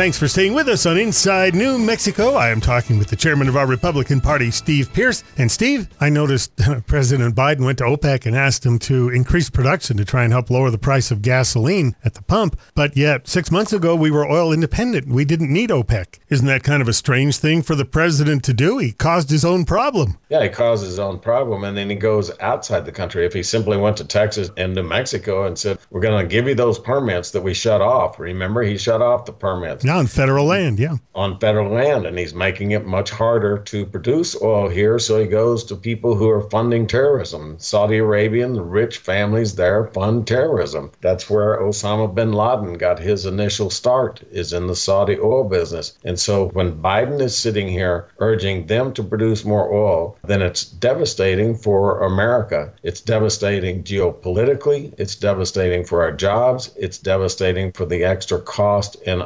Thanks 0.00 0.18
for 0.18 0.28
staying 0.28 0.54
with 0.54 0.66
us 0.66 0.86
on 0.86 0.96
Inside 0.96 1.54
New 1.54 1.78
Mexico. 1.78 2.32
I 2.32 2.48
am 2.48 2.62
talking 2.62 2.98
with 2.98 3.08
the 3.08 3.16
chairman 3.16 3.48
of 3.48 3.56
our 3.58 3.66
Republican 3.66 4.22
Party, 4.22 4.50
Steve 4.50 4.90
Pearce. 4.94 5.22
And 5.36 5.52
Steve, 5.52 5.90
I 6.00 6.08
noticed 6.08 6.56
President 6.86 7.34
Biden 7.34 7.66
went 7.66 7.76
to 7.78 7.84
OPEC 7.84 8.24
and 8.24 8.34
asked 8.34 8.64
him 8.64 8.78
to 8.78 9.10
increase 9.10 9.50
production 9.50 9.98
to 9.98 10.06
try 10.06 10.24
and 10.24 10.32
help 10.32 10.48
lower 10.48 10.70
the 10.70 10.78
price 10.78 11.10
of 11.10 11.20
gasoline 11.20 11.96
at 12.02 12.14
the 12.14 12.22
pump. 12.22 12.58
But 12.74 12.96
yet, 12.96 13.28
six 13.28 13.50
months 13.50 13.74
ago, 13.74 13.94
we 13.94 14.10
were 14.10 14.26
oil 14.26 14.54
independent. 14.54 15.06
We 15.06 15.26
didn't 15.26 15.52
need 15.52 15.68
OPEC. 15.68 16.18
Isn't 16.30 16.46
that 16.46 16.62
kind 16.62 16.80
of 16.80 16.88
a 16.88 16.94
strange 16.94 17.36
thing 17.36 17.60
for 17.60 17.74
the 17.74 17.84
president 17.84 18.42
to 18.44 18.54
do? 18.54 18.78
He 18.78 18.92
caused 18.92 19.28
his 19.28 19.44
own 19.44 19.66
problem. 19.66 20.16
Yeah, 20.30 20.42
he 20.42 20.48
caused 20.48 20.82
his 20.82 20.98
own 20.98 21.18
problem. 21.18 21.62
And 21.62 21.76
then 21.76 21.90
he 21.90 21.96
goes 21.96 22.30
outside 22.40 22.86
the 22.86 22.92
country. 22.92 23.26
If 23.26 23.34
he 23.34 23.42
simply 23.42 23.76
went 23.76 23.98
to 23.98 24.06
Texas 24.06 24.50
and 24.56 24.74
New 24.74 24.82
Mexico 24.82 25.44
and 25.44 25.58
said, 25.58 25.78
We're 25.90 26.00
going 26.00 26.26
to 26.26 26.26
give 26.26 26.48
you 26.48 26.54
those 26.54 26.78
permits 26.78 27.32
that 27.32 27.42
we 27.42 27.52
shut 27.52 27.82
off. 27.82 28.18
Remember, 28.18 28.62
he 28.62 28.78
shut 28.78 29.02
off 29.02 29.26
the 29.26 29.32
permits 29.32 29.84
On 29.90 30.06
federal 30.06 30.46
land, 30.46 30.78
yeah. 30.78 30.96
On 31.14 31.38
federal 31.38 31.72
land, 31.72 32.06
and 32.06 32.18
he's 32.18 32.34
making 32.34 32.70
it 32.70 32.86
much 32.86 33.10
harder 33.10 33.58
to 33.58 33.84
produce 33.84 34.40
oil 34.40 34.68
here. 34.68 34.98
So 34.98 35.20
he 35.20 35.26
goes 35.26 35.64
to 35.64 35.76
people 35.76 36.14
who 36.14 36.28
are 36.30 36.48
funding 36.48 36.86
terrorism. 36.86 37.56
Saudi 37.58 37.98
Arabia 37.98 38.46
and 38.46 38.56
the 38.56 38.62
rich 38.62 38.98
families 38.98 39.56
there 39.56 39.86
fund 39.88 40.26
terrorism. 40.26 40.90
That's 41.00 41.28
where 41.28 41.60
Osama 41.60 42.14
bin 42.14 42.32
Laden 42.32 42.74
got 42.74 42.98
his 42.98 43.26
initial 43.26 43.70
start, 43.70 44.22
is 44.30 44.52
in 44.52 44.66
the 44.66 44.76
Saudi 44.76 45.18
oil 45.18 45.44
business. 45.44 45.98
And 46.04 46.18
so 46.18 46.48
when 46.48 46.80
Biden 46.80 47.20
is 47.20 47.36
sitting 47.36 47.68
here 47.68 48.08
urging 48.18 48.66
them 48.66 48.92
to 48.94 49.02
produce 49.02 49.44
more 49.44 49.72
oil, 49.72 50.16
then 50.24 50.42
it's 50.42 50.64
devastating 50.64 51.54
for 51.56 52.00
America. 52.00 52.72
It's 52.82 53.00
devastating 53.00 53.82
geopolitically, 53.82 54.94
it's 54.98 55.16
devastating 55.16 55.84
for 55.84 56.02
our 56.02 56.12
jobs, 56.12 56.70
it's 56.76 56.98
devastating 56.98 57.72
for 57.72 57.84
the 57.84 58.04
extra 58.04 58.40
cost 58.40 58.96
in 59.02 59.20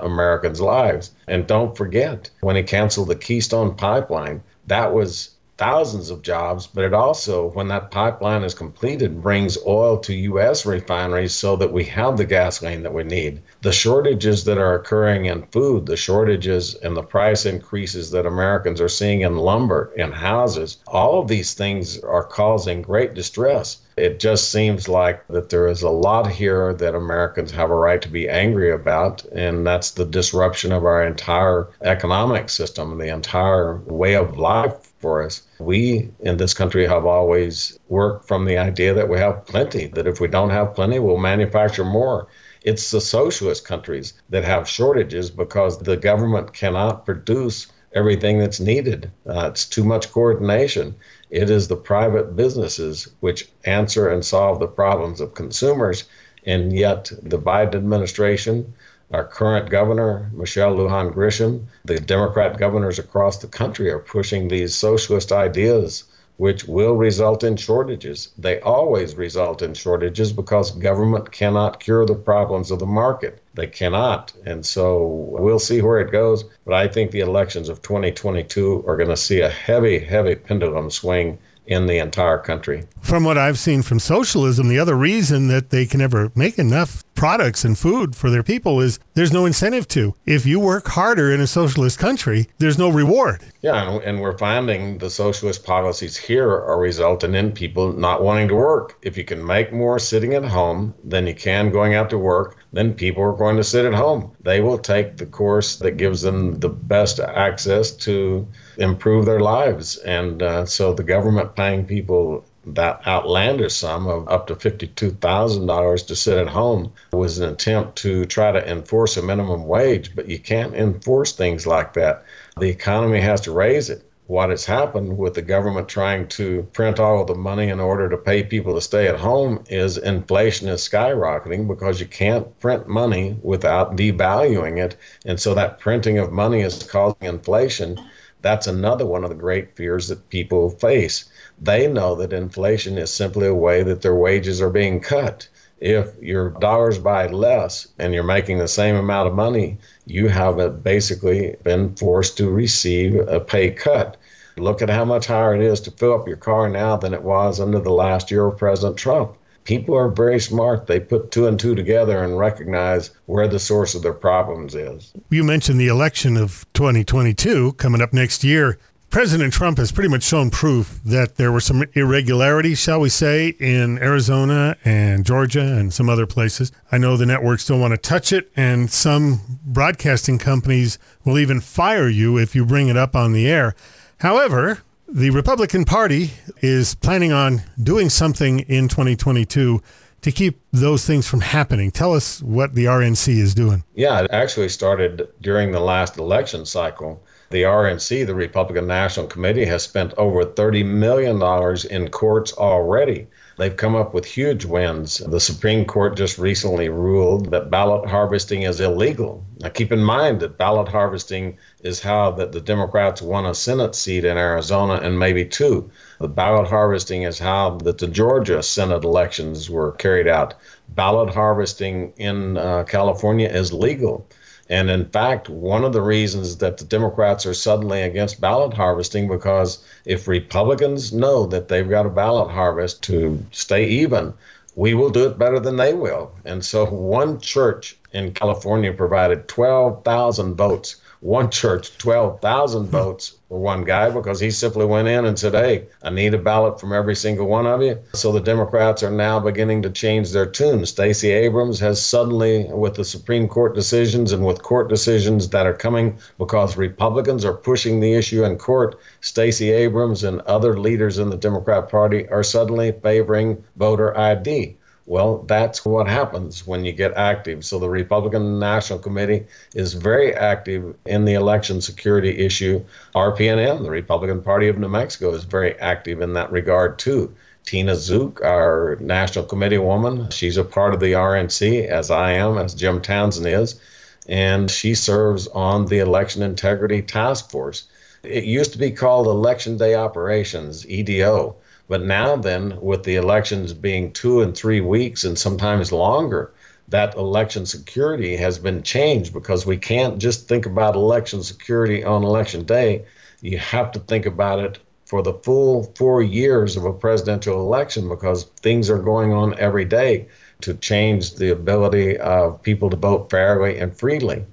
Americans' 0.45 0.61
lives. 0.61 1.11
And 1.27 1.47
don't 1.47 1.75
forget, 1.75 2.29
when 2.43 2.57
he 2.57 2.63
canceled 2.63 3.09
the 3.09 3.17
Keystone 3.17 3.75
pipeline, 3.75 4.43
that 4.67 4.93
was 4.93 5.31
thousands 5.57 6.11
of 6.11 6.23
jobs, 6.23 6.67
but 6.67 6.85
it 6.85 6.93
also, 6.93 7.51
when 7.51 7.69
that 7.69 7.91
pipeline 7.91 8.43
is 8.43 8.55
completed, 8.55 9.23
brings 9.23 9.57
oil 9.67 9.97
to 9.99 10.15
U.S. 10.15 10.67
refineries 10.67 11.33
so 11.33 11.55
that 11.57 11.73
we 11.73 11.85
have 11.85 12.17
the 12.17 12.25
gasoline 12.25 12.83
that 12.83 12.93
we 12.93 13.05
need. 13.05 13.41
The 13.63 13.73
shortages 13.73 14.45
that 14.45 14.59
are 14.59 14.75
occurring 14.75 15.27
in 15.27 15.47
food, 15.47 15.87
the 15.87 15.97
shortages 15.97 16.75
and 16.77 16.97
the 16.97 17.03
price 17.03 17.47
increases 17.47 18.11
that 18.11 18.27
Americans 18.27 18.81
are 18.81 18.89
seeing 18.89 19.21
in 19.21 19.37
lumber, 19.37 19.93
in 19.97 20.11
houses, 20.11 20.79
all 20.89 21.21
of 21.21 21.29
these 21.29 21.55
things 21.55 22.01
are 22.01 22.25
causing 22.25 22.83
great 22.83 23.15
distress. 23.15 23.79
It 23.97 24.19
just 24.19 24.51
seems 24.51 24.89
like 24.89 25.25
that 25.29 25.51
there 25.51 25.69
is 25.69 25.83
a 25.83 25.89
lot 25.89 26.27
here 26.27 26.75
that 26.75 26.97
Americans 26.97 27.53
have 27.53 27.71
a 27.71 27.77
right 27.77 28.03
to 28.03 28.09
be 28.09 28.29
angry 28.29 28.73
about, 28.73 29.25
and 29.27 29.65
that's 29.65 29.93
the 29.93 30.05
disruption 30.05 30.73
of 30.73 30.85
our 30.85 31.05
entire 31.05 31.69
economic 31.83 32.49
system, 32.51 32.99
the 32.99 33.15
entire 33.15 33.77
way 33.87 34.15
of 34.17 34.37
life 34.37 34.91
for 35.05 35.23
us. 35.23 35.43
We 35.59 36.09
in 36.21 36.39
this 36.39 36.55
country 36.55 36.87
have 36.87 37.05
always 37.05 37.79
worked 37.89 38.27
from 38.27 38.47
the 38.47 38.57
idea 38.57 38.95
that 38.95 39.11
we 39.11 39.19
have 39.19 39.45
plenty, 39.45 39.89
that 39.89 40.07
if 40.07 40.19
we 40.19 40.29
don't 40.29 40.57
have 40.59 40.75
plenty, 40.75 40.99
we'll 40.99 41.19
manufacture 41.19 41.85
more. 41.85 42.27
It's 42.63 42.91
the 42.91 43.03
socialist 43.03 43.67
countries 43.67 44.15
that 44.31 44.45
have 44.45 44.67
shortages 44.67 45.31
because 45.31 45.77
the 45.77 45.99
government 45.99 46.55
cannot 46.55 47.05
produce 47.05 47.67
everything 47.95 48.39
that's 48.39 48.61
needed. 48.61 49.11
Uh, 49.29 49.49
it's 49.51 49.67
too 49.67 49.85
much 49.85 50.11
coordination. 50.11 50.95
It 51.29 51.51
is 51.51 51.69
the 51.69 51.77
private 51.93 52.35
businesses 52.35 53.07
which 53.21 53.51
answer 53.67 54.09
and 54.09 54.25
solve 54.25 54.59
the 54.59 54.75
problems 54.83 55.21
of 55.21 55.35
consumers. 55.35 56.05
And 56.47 56.73
yet, 56.73 57.13
the 57.23 57.39
Biden 57.39 57.75
administration 57.75 58.73
our 59.14 59.25
current 59.25 59.71
governor, 59.71 60.28
Michelle 60.35 60.75
Lujan 60.75 61.14
Grisham, 61.14 61.66
the 61.85 62.00
Democrat 62.00 62.59
governors 62.59 62.99
across 62.99 63.38
the 63.38 63.47
country 63.47 63.88
are 63.88 64.00
pushing 64.00 64.49
these 64.49 64.75
socialist 64.75 65.30
ideas, 65.30 66.02
which 66.37 66.64
will 66.64 66.97
result 66.97 67.44
in 67.44 67.56
shortages. 67.56 68.30
They 68.37 68.59
always 68.61 69.14
result 69.14 69.62
in 69.62 69.75
shortages 69.75 70.33
because 70.33 70.73
government 70.73 71.30
cannot 71.30 71.78
cure 71.78 72.04
the 72.04 72.16
problems 72.16 72.73
of 72.73 72.80
the 72.80 72.87
market. 72.87 73.40
They 73.54 73.68
cannot. 73.68 74.33
And 74.44 74.66
so 74.66 75.06
we'll 75.30 75.61
see 75.61 75.80
where 75.80 76.00
it 76.00 76.11
goes. 76.11 76.42
But 76.64 76.75
I 76.75 76.88
think 76.88 77.12
the 77.12 77.21
elections 77.21 77.68
of 77.68 77.83
2022 77.83 78.85
are 78.85 78.97
going 78.97 79.11
to 79.11 79.16
see 79.16 79.42
a 79.42 79.49
heavy, 79.49 80.00
heavy 80.00 80.35
pendulum 80.35 80.90
swing 80.90 81.38
in 81.66 81.87
the 81.87 81.99
entire 81.99 82.38
country. 82.38 82.85
From 83.00 83.25
what 83.25 83.38
I've 83.38 83.59
seen 83.59 83.83
from 83.83 83.99
socialism, 83.99 84.68
the 84.68 84.78
other 84.78 84.97
reason 84.97 85.49
that 85.49 85.71
they 85.71 85.87
can 85.87 86.00
never 86.00 86.30
make 86.35 86.59
enough 86.59 87.02
products 87.14 87.64
and 87.64 87.78
food 87.78 88.16
for 88.16 88.28
their 88.30 88.42
people 88.42 88.80
is 88.80 88.99
there's 89.14 89.33
no 89.33 89.47
incentive 89.47 89.87
to. 89.88 90.14
If 90.26 90.44
you 90.44 90.59
work 90.59 90.88
harder 90.88 91.33
in 91.33 91.40
a 91.40 91.47
socialist 91.47 91.99
country, 91.99 92.49
there's 92.59 92.78
no 92.78 92.88
reward. 92.90 93.42
Yeah, 93.62 93.99
and 94.04 94.21
we're 94.21 94.37
finding 94.37 94.99
the 94.99 95.09
socialist 95.09 95.64
policies 95.64 96.16
here 96.16 96.50
are 96.50 96.78
resulting 96.78 97.35
in 97.35 97.52
people 97.52 97.92
not 97.92 98.23
wanting 98.23 98.49
to 98.49 98.54
work. 98.54 98.99
If 99.02 99.16
you 99.16 99.25
can 99.25 99.44
make 99.44 99.73
more 99.73 99.99
sitting 99.99 100.35
at 100.35 100.44
home 100.44 100.94
than 101.04 101.26
you 101.26 101.35
can 101.35 101.71
going 101.71 101.94
out 101.94 102.11
to 102.11 102.18
work, 102.18 102.59
then 102.75 102.93
people 102.93 103.23
are 103.23 103.33
going 103.33 103.57
to 103.57 103.64
sit 103.64 103.85
at 103.85 103.95
home. 103.95 104.33
They 104.43 104.61
will 104.61 104.78
take 104.78 105.16
the 105.16 105.26
course 105.26 105.76
that 105.76 105.97
gives 105.97 106.23
them 106.23 106.59
the 106.61 106.69
best 106.69 107.21
access 107.21 107.93
to 107.93 108.47
improve 108.78 109.26
their 109.26 109.40
lives. 109.40 109.97
And 109.99 110.43
uh, 110.43 110.66
so 110.66 110.93
the 110.93 111.04
government 111.04 111.54
paying 111.54 111.87
people 111.87 112.45
that 112.66 113.07
outlandish 113.07 113.75
sum 113.75 114.07
of 114.07 114.28
up 114.28 114.47
to 114.49 114.54
$52,000 114.54 116.07
to 116.07 116.16
sit 116.16 116.38
at 116.38 116.49
home 116.49 116.93
was 117.12 117.38
an 117.38 117.49
attempt 117.49 117.97
to 117.97 118.25
try 118.25 118.50
to 118.50 118.71
enforce 118.71 119.16
a 119.16 119.23
minimum 119.23 119.66
wage, 119.66 120.14
but 120.16 120.28
you 120.28 120.38
can't 120.38 120.75
enforce 120.75 121.33
things 121.33 121.66
like 121.66 121.93
that. 121.93 122.25
The 122.59 122.69
economy 122.69 123.21
has 123.21 123.40
to 123.43 123.52
raise 123.52 123.90
it. 123.90 124.02
What 124.26 124.49
has 124.49 124.64
happened 124.64 125.19
with 125.19 125.35
the 125.35 125.43
government 125.43 125.87
trying 125.87 126.28
to 126.28 126.66
print 126.73 126.99
all 126.99 127.21
of 127.21 127.26
the 127.26 127.35
money 127.35 127.69
in 127.69 127.78
order 127.78 128.09
to 128.09 128.16
pay 128.16 128.43
people 128.43 128.75
to 128.75 128.81
stay 128.81 129.07
at 129.07 129.21
home 129.21 129.62
is 129.69 129.99
inflation 129.99 130.66
is 130.66 130.81
skyrocketing 130.81 131.69
because 131.69 132.00
you 132.00 132.07
can't 132.07 132.59
print 132.59 132.88
money 132.88 133.37
without 133.43 133.97
devaluing 133.97 134.83
it. 134.83 134.97
And 135.26 135.38
so 135.38 135.52
that 135.52 135.78
printing 135.78 136.16
of 136.16 136.33
money 136.33 136.62
is 136.62 136.83
causing 136.85 137.28
inflation. 137.28 138.00
That's 138.40 138.66
another 138.66 139.04
one 139.04 139.25
of 139.25 139.28
the 139.28 139.37
great 139.37 139.76
fears 139.76 140.09
that 140.09 140.31
people 140.31 140.71
face 140.71 141.26
they 141.61 141.87
know 141.87 142.14
that 142.14 142.33
inflation 142.33 142.97
is 142.97 143.11
simply 143.11 143.47
a 143.47 143.54
way 143.54 143.83
that 143.83 144.00
their 144.00 144.14
wages 144.14 144.59
are 144.62 144.71
being 144.71 145.00
cut. 145.00 145.49
If 145.81 146.14
your 146.21 146.50
dollars 146.50 146.99
buy 146.99 147.26
less 147.26 147.88
and 147.99 148.14
you're 148.14 148.23
making 148.23 148.59
the 148.59 148.69
same 148.69 148.97
amount 148.97 149.28
of 149.28 149.35
money, 149.35 149.78
you 150.07 150.28
have 150.28 150.83
basically 150.83 151.57
been 151.62 151.95
forced 151.97 152.37
to 152.38 152.49
receive 152.50 153.16
a 153.28 153.40
pay 153.40 153.71
cut. 153.71 154.16
Look 154.57 154.83
at 154.83 154.90
how 154.90 155.04
much 155.04 155.26
higher 155.26 155.54
it 155.54 155.62
is 155.62 155.81
to 155.81 155.90
fill 155.90 156.14
up 156.14 156.28
your 156.28 156.37
car 156.37 156.69
now 156.69 156.97
than 156.97 157.12
it 157.12 157.23
was 157.23 157.61
under 157.61 157.81
the 157.81 157.90
last 157.90 158.31
year 158.31 158.47
of 158.47 158.57
President 158.59 158.97
Trump. 158.97 159.37
People 159.64 159.97
are 159.97 160.11
very 160.11 160.38
smart. 160.38 160.87
They 160.87 161.00
put 161.00 161.31
two 161.31 161.47
and 161.47 161.59
two 161.59 161.75
together 161.75 162.23
and 162.23 162.38
recognize 162.38 163.11
where 163.26 163.49
the 163.49 163.59
source 163.59 163.95
of 163.95 164.02
their 164.02 164.12
problems 164.12 164.75
is. 164.75 165.12
You 165.31 165.43
mentioned 165.43 165.81
the 165.81 165.88
election 165.88 166.37
of 166.37 166.66
2022 166.75 167.73
coming 167.73 168.02
up 168.02 168.12
next 168.12 168.45
year. 168.45 168.78
President 169.14 169.52
Trump 169.52 169.78
has 169.78 169.92
pretty 169.92 170.09
much 170.09 170.25
shown 170.25 170.50
proof 170.50 170.99
that 171.04 171.37
there 171.37 171.52
were 171.52 171.61
some 171.61 171.85
irregularities, 171.92 172.80
shall 172.80 172.99
we 172.99 173.09
say, 173.09 173.50
in 173.61 173.97
Arizona 173.99 174.76
and 174.85 175.25
Georgia 175.25 175.61
and 175.61 175.94
some 175.94 176.09
other 176.09 176.26
places. 176.26 176.73
I 176.90 176.99
know 176.99 177.16
the 177.16 177.25
networks 177.25 177.64
don't 177.64 177.80
want 177.80 177.92
to 177.92 177.97
touch 177.97 178.33
it, 178.33 178.50
and 178.56 178.90
some 178.90 179.61
broadcasting 179.64 180.38
companies 180.38 180.99
will 181.25 181.38
even 181.38 181.61
fire 181.61 182.09
you 182.09 182.38
if 182.38 182.56
you 182.56 182.66
bring 182.66 182.88
it 182.88 182.97
up 182.97 183.14
on 183.14 183.33
the 183.33 183.47
air. 183.47 183.76
However, 184.18 184.83
the 185.06 185.30
Republican 185.30 185.85
Party 185.85 186.33
is 186.61 186.97
planning 186.97 187.30
on 187.30 187.62
doing 187.80 188.09
something 188.09 188.61
in 188.62 188.88
2022 188.88 189.80
to 190.23 190.33
keep 190.33 190.61
those 190.73 191.06
things 191.06 191.28
from 191.28 191.40
happening. 191.40 191.92
Tell 191.92 192.14
us 192.14 192.42
what 192.42 192.75
the 192.75 192.87
RNC 192.87 193.28
is 193.28 193.54
doing. 193.54 193.85
Yeah, 193.94 194.23
it 194.23 194.33
actually 194.33 194.71
started 194.71 195.28
during 195.40 195.71
the 195.71 195.78
last 195.78 196.18
election 196.18 196.66
cycle 196.66 197.23
the 197.55 197.63
RNC, 197.63 198.27
the 198.27 198.35
Republican 198.35 198.89
National 198.89 199.29
Committee, 199.29 199.65
has 199.65 199.85
spent 199.85 200.13
over 200.15 200.45
$30 200.45 200.85
million 200.85 201.41
in 201.89 202.11
courts 202.11 202.53
already. 202.55 203.29
They've 203.59 203.77
come 203.77 203.95
up 203.95 204.13
with 204.13 204.25
huge 204.25 204.65
wins. 204.65 205.19
The 205.19 205.39
Supreme 205.39 205.85
Court 205.85 206.17
just 206.17 206.37
recently 206.37 206.89
ruled 206.89 207.53
that 207.53 207.71
ballot 207.71 208.11
harvesting 208.11 208.63
is 208.63 208.81
illegal. 208.81 209.47
Now, 209.61 209.69
keep 209.69 209.93
in 209.93 210.03
mind 210.03 210.41
that 210.41 210.59
ballot 210.59 210.89
harvesting 210.89 211.57
is 211.85 212.01
how 212.01 212.33
that 212.33 212.51
the 212.51 212.61
Democrats 212.61 213.23
won 213.23 213.47
a 213.47 213.55
Senate 213.55 213.95
seat 213.95 214.25
in 214.25 214.37
Arizona 214.37 214.95
and 214.95 215.17
maybe 215.17 215.45
two. 215.45 215.89
The 216.19 216.27
ballot 216.27 216.67
harvesting 216.67 217.23
is 217.23 217.39
how 217.39 217.79
that 217.85 217.99
the 217.99 218.09
Georgia 218.09 218.65
Senate 218.65 219.05
elections 219.05 219.71
were 219.71 219.93
carried 219.93 220.27
out. 220.27 220.55
Ballot 220.89 221.33
harvesting 221.33 222.15
in 222.17 222.59
uh, 222.59 222.83
California 222.83 223.49
is 223.49 223.73
legal. 223.73 224.27
And 224.71 224.88
in 224.88 225.04
fact, 225.06 225.50
one 225.50 225.85
of 225.85 225.92
the 225.92 226.00
reasons 226.00 226.56
that 226.56 226.78
the 226.78 226.85
Democrats 226.85 227.44
are 227.44 227.52
suddenly 227.52 228.00
against 228.00 228.40
ballot 228.40 228.73
harvesting 228.75 229.28
because 229.28 229.78
if 230.06 230.26
Republicans 230.26 231.12
know 231.12 231.44
that 231.47 231.68
they've 231.68 231.88
got 231.88 232.06
a 232.06 232.11
ballot 232.11 232.50
harvest 232.50 233.02
to 233.02 233.44
stay 233.50 233.85
even, 233.87 234.33
we 234.75 234.94
will 234.94 235.11
do 235.11 235.26
it 235.26 235.38
better 235.38 235.61
than 235.61 235.76
they 235.76 235.92
will. 235.92 236.33
And 236.44 236.64
so 236.64 236.87
one 236.87 237.40
church 237.40 237.97
in 238.12 238.33
California 238.33 238.92
provided 238.92 239.49
12,000 239.49 240.54
votes 240.54 240.97
one 241.25 241.50
church 241.50 241.97
12,000 241.97 242.87
votes 242.87 243.38
for 243.49 243.59
one 243.59 243.83
guy 243.83 244.11
because 244.11 244.38
he 244.38 244.50
simply 244.50 244.85
went 244.85 245.09
in 245.09 245.25
and 245.25 245.38
said, 245.38 245.54
Hey, 245.54 245.87
I 246.02 246.11
need 246.11 246.35
a 246.35 246.38
ballot 246.38 246.78
from 246.78 246.93
every 246.93 247.16
single 247.16 247.47
one 247.47 247.66
of 247.66 247.81
you. 247.81 247.99
So 248.12 248.31
the 248.31 248.43
Democrats 248.43 249.02
are 249.02 249.11
now 249.11 249.40
beginning 249.40 249.81
to 249.83 249.90
change 249.90 250.33
their 250.33 250.45
tune. 250.45 250.85
Stacey 250.85 251.31
Abrams 251.31 251.81
has 251.81 252.04
suddenly, 252.04 252.64
with 252.64 252.97
the 252.97 253.07
Supreme 253.07 253.49
Court 253.49 253.75
decisions 253.75 254.33
and 254.33 254.45
with 254.45 254.62
court 254.62 254.90
decisions 254.90 255.49
that 255.49 255.66
are 255.66 255.73
coming 255.73 256.19
because 256.37 256.76
Republicans 256.76 257.43
are 257.47 257.54
pushing 257.54 258.00
the 258.00 258.12
issue 258.12 258.45
in 258.45 258.59
court, 258.59 259.00
Stacey 259.23 259.71
Abrams 259.71 260.25
and 260.25 260.43
other 260.43 260.78
leaders 260.78 261.16
in 261.16 261.31
the 261.31 261.38
Democrat 261.38 261.88
Party 261.88 262.28
are 262.28 262.43
suddenly 262.43 262.93
favoring 263.02 263.64
voter 263.76 264.14
ID. 264.14 264.76
Well, 265.07 265.45
that's 265.47 265.85
what 265.85 266.09
happens 266.09 266.67
when 266.67 266.87
you 266.87 266.93
get 266.93 267.13
active. 267.13 267.63
So 267.65 267.79
the 267.79 267.91
Republican 267.91 268.59
National 268.59 268.99
Committee 268.99 269.45
is 269.75 269.93
very 269.93 270.35
active 270.35 270.97
in 271.05 271.27
the 271.27 271.35
election 271.35 271.83
security 271.83 272.39
issue. 272.39 272.83
RPNM, 273.15 273.83
the 273.83 273.91
Republican 273.91 274.41
Party 274.41 274.67
of 274.69 274.79
New 274.79 274.89
Mexico, 274.89 275.35
is 275.35 275.45
very 275.45 275.79
active 275.79 276.23
in 276.23 276.33
that 276.33 276.51
regard 276.51 276.99
too. 276.99 277.35
Tina 277.67 277.97
Zook, 277.97 278.41
our 278.43 278.97
national 279.01 279.45
committee 279.45 279.79
woman, 279.79 280.31
she's 280.31 280.57
a 280.57 280.65
part 280.65 280.95
of 280.95 281.01
the 281.01 281.13
RNC, 281.13 281.87
as 281.87 282.11
I 282.11 282.33
am, 282.33 282.57
as 282.57 282.75
Jim 282.75 283.01
Townsend 283.01 283.47
is, 283.47 283.79
and 284.27 284.71
she 284.71 284.95
serves 284.95 285.49
on 285.49 285.87
the 285.87 285.99
Election 285.99 286.43
Integrity 286.43 287.03
Task 287.03 287.51
Force. 287.51 287.85
It 288.23 288.45
used 288.45 288.73
to 288.73 288.79
be 288.79 288.91
called 288.91 289.27
Election 289.27 289.77
Day 289.77 289.95
Operations, 289.95 290.87
EDO 290.87 291.57
but 291.87 292.03
now, 292.03 292.37
then, 292.37 292.79
with 292.81 293.05
the 293.05 293.17
elections 293.17 293.75
being 293.75 294.12
two 294.12 294.41
and 294.41 294.57
three 294.57 294.81
weeks 294.81 295.25
and 295.25 295.38
sometimes 295.38 295.93
longer, 295.93 296.50
that 296.88 297.14
election 297.14 297.67
security 297.67 298.37
has 298.37 298.59
been 298.59 298.83
changed 298.83 299.33
because 299.33 299.67
we 299.67 299.76
can't 299.76 300.19
just 300.19 300.49
think 300.49 300.67
about 300.67 300.97
election 300.97 301.43
security 301.43 302.03
on 302.03 302.25
election 302.25 302.64
day. 302.64 303.05
You 303.43 303.59
have 303.59 303.93
to 303.93 303.99
think 304.00 304.25
about 304.26 304.61
it 304.61 304.79
for 305.05 305.23
the 305.23 305.35
full 305.35 305.93
four 305.95 306.23
years 306.23 306.76
of 306.76 306.85
a 306.85 306.93
presidential 306.93 307.61
election 307.61 308.09
because 308.09 308.45
things 308.62 308.88
are 308.88 308.99
going 308.99 309.33
on 309.33 309.59
every 309.59 309.85
day 309.85 310.26
to 310.62 310.75
change 310.75 311.35
the 311.35 311.50
ability 311.50 312.17
of 312.19 312.62
people 312.62 312.88
to 312.91 312.97
vote 312.97 313.31
fairly 313.31 313.79
and 313.79 313.95
freely. 313.97 314.45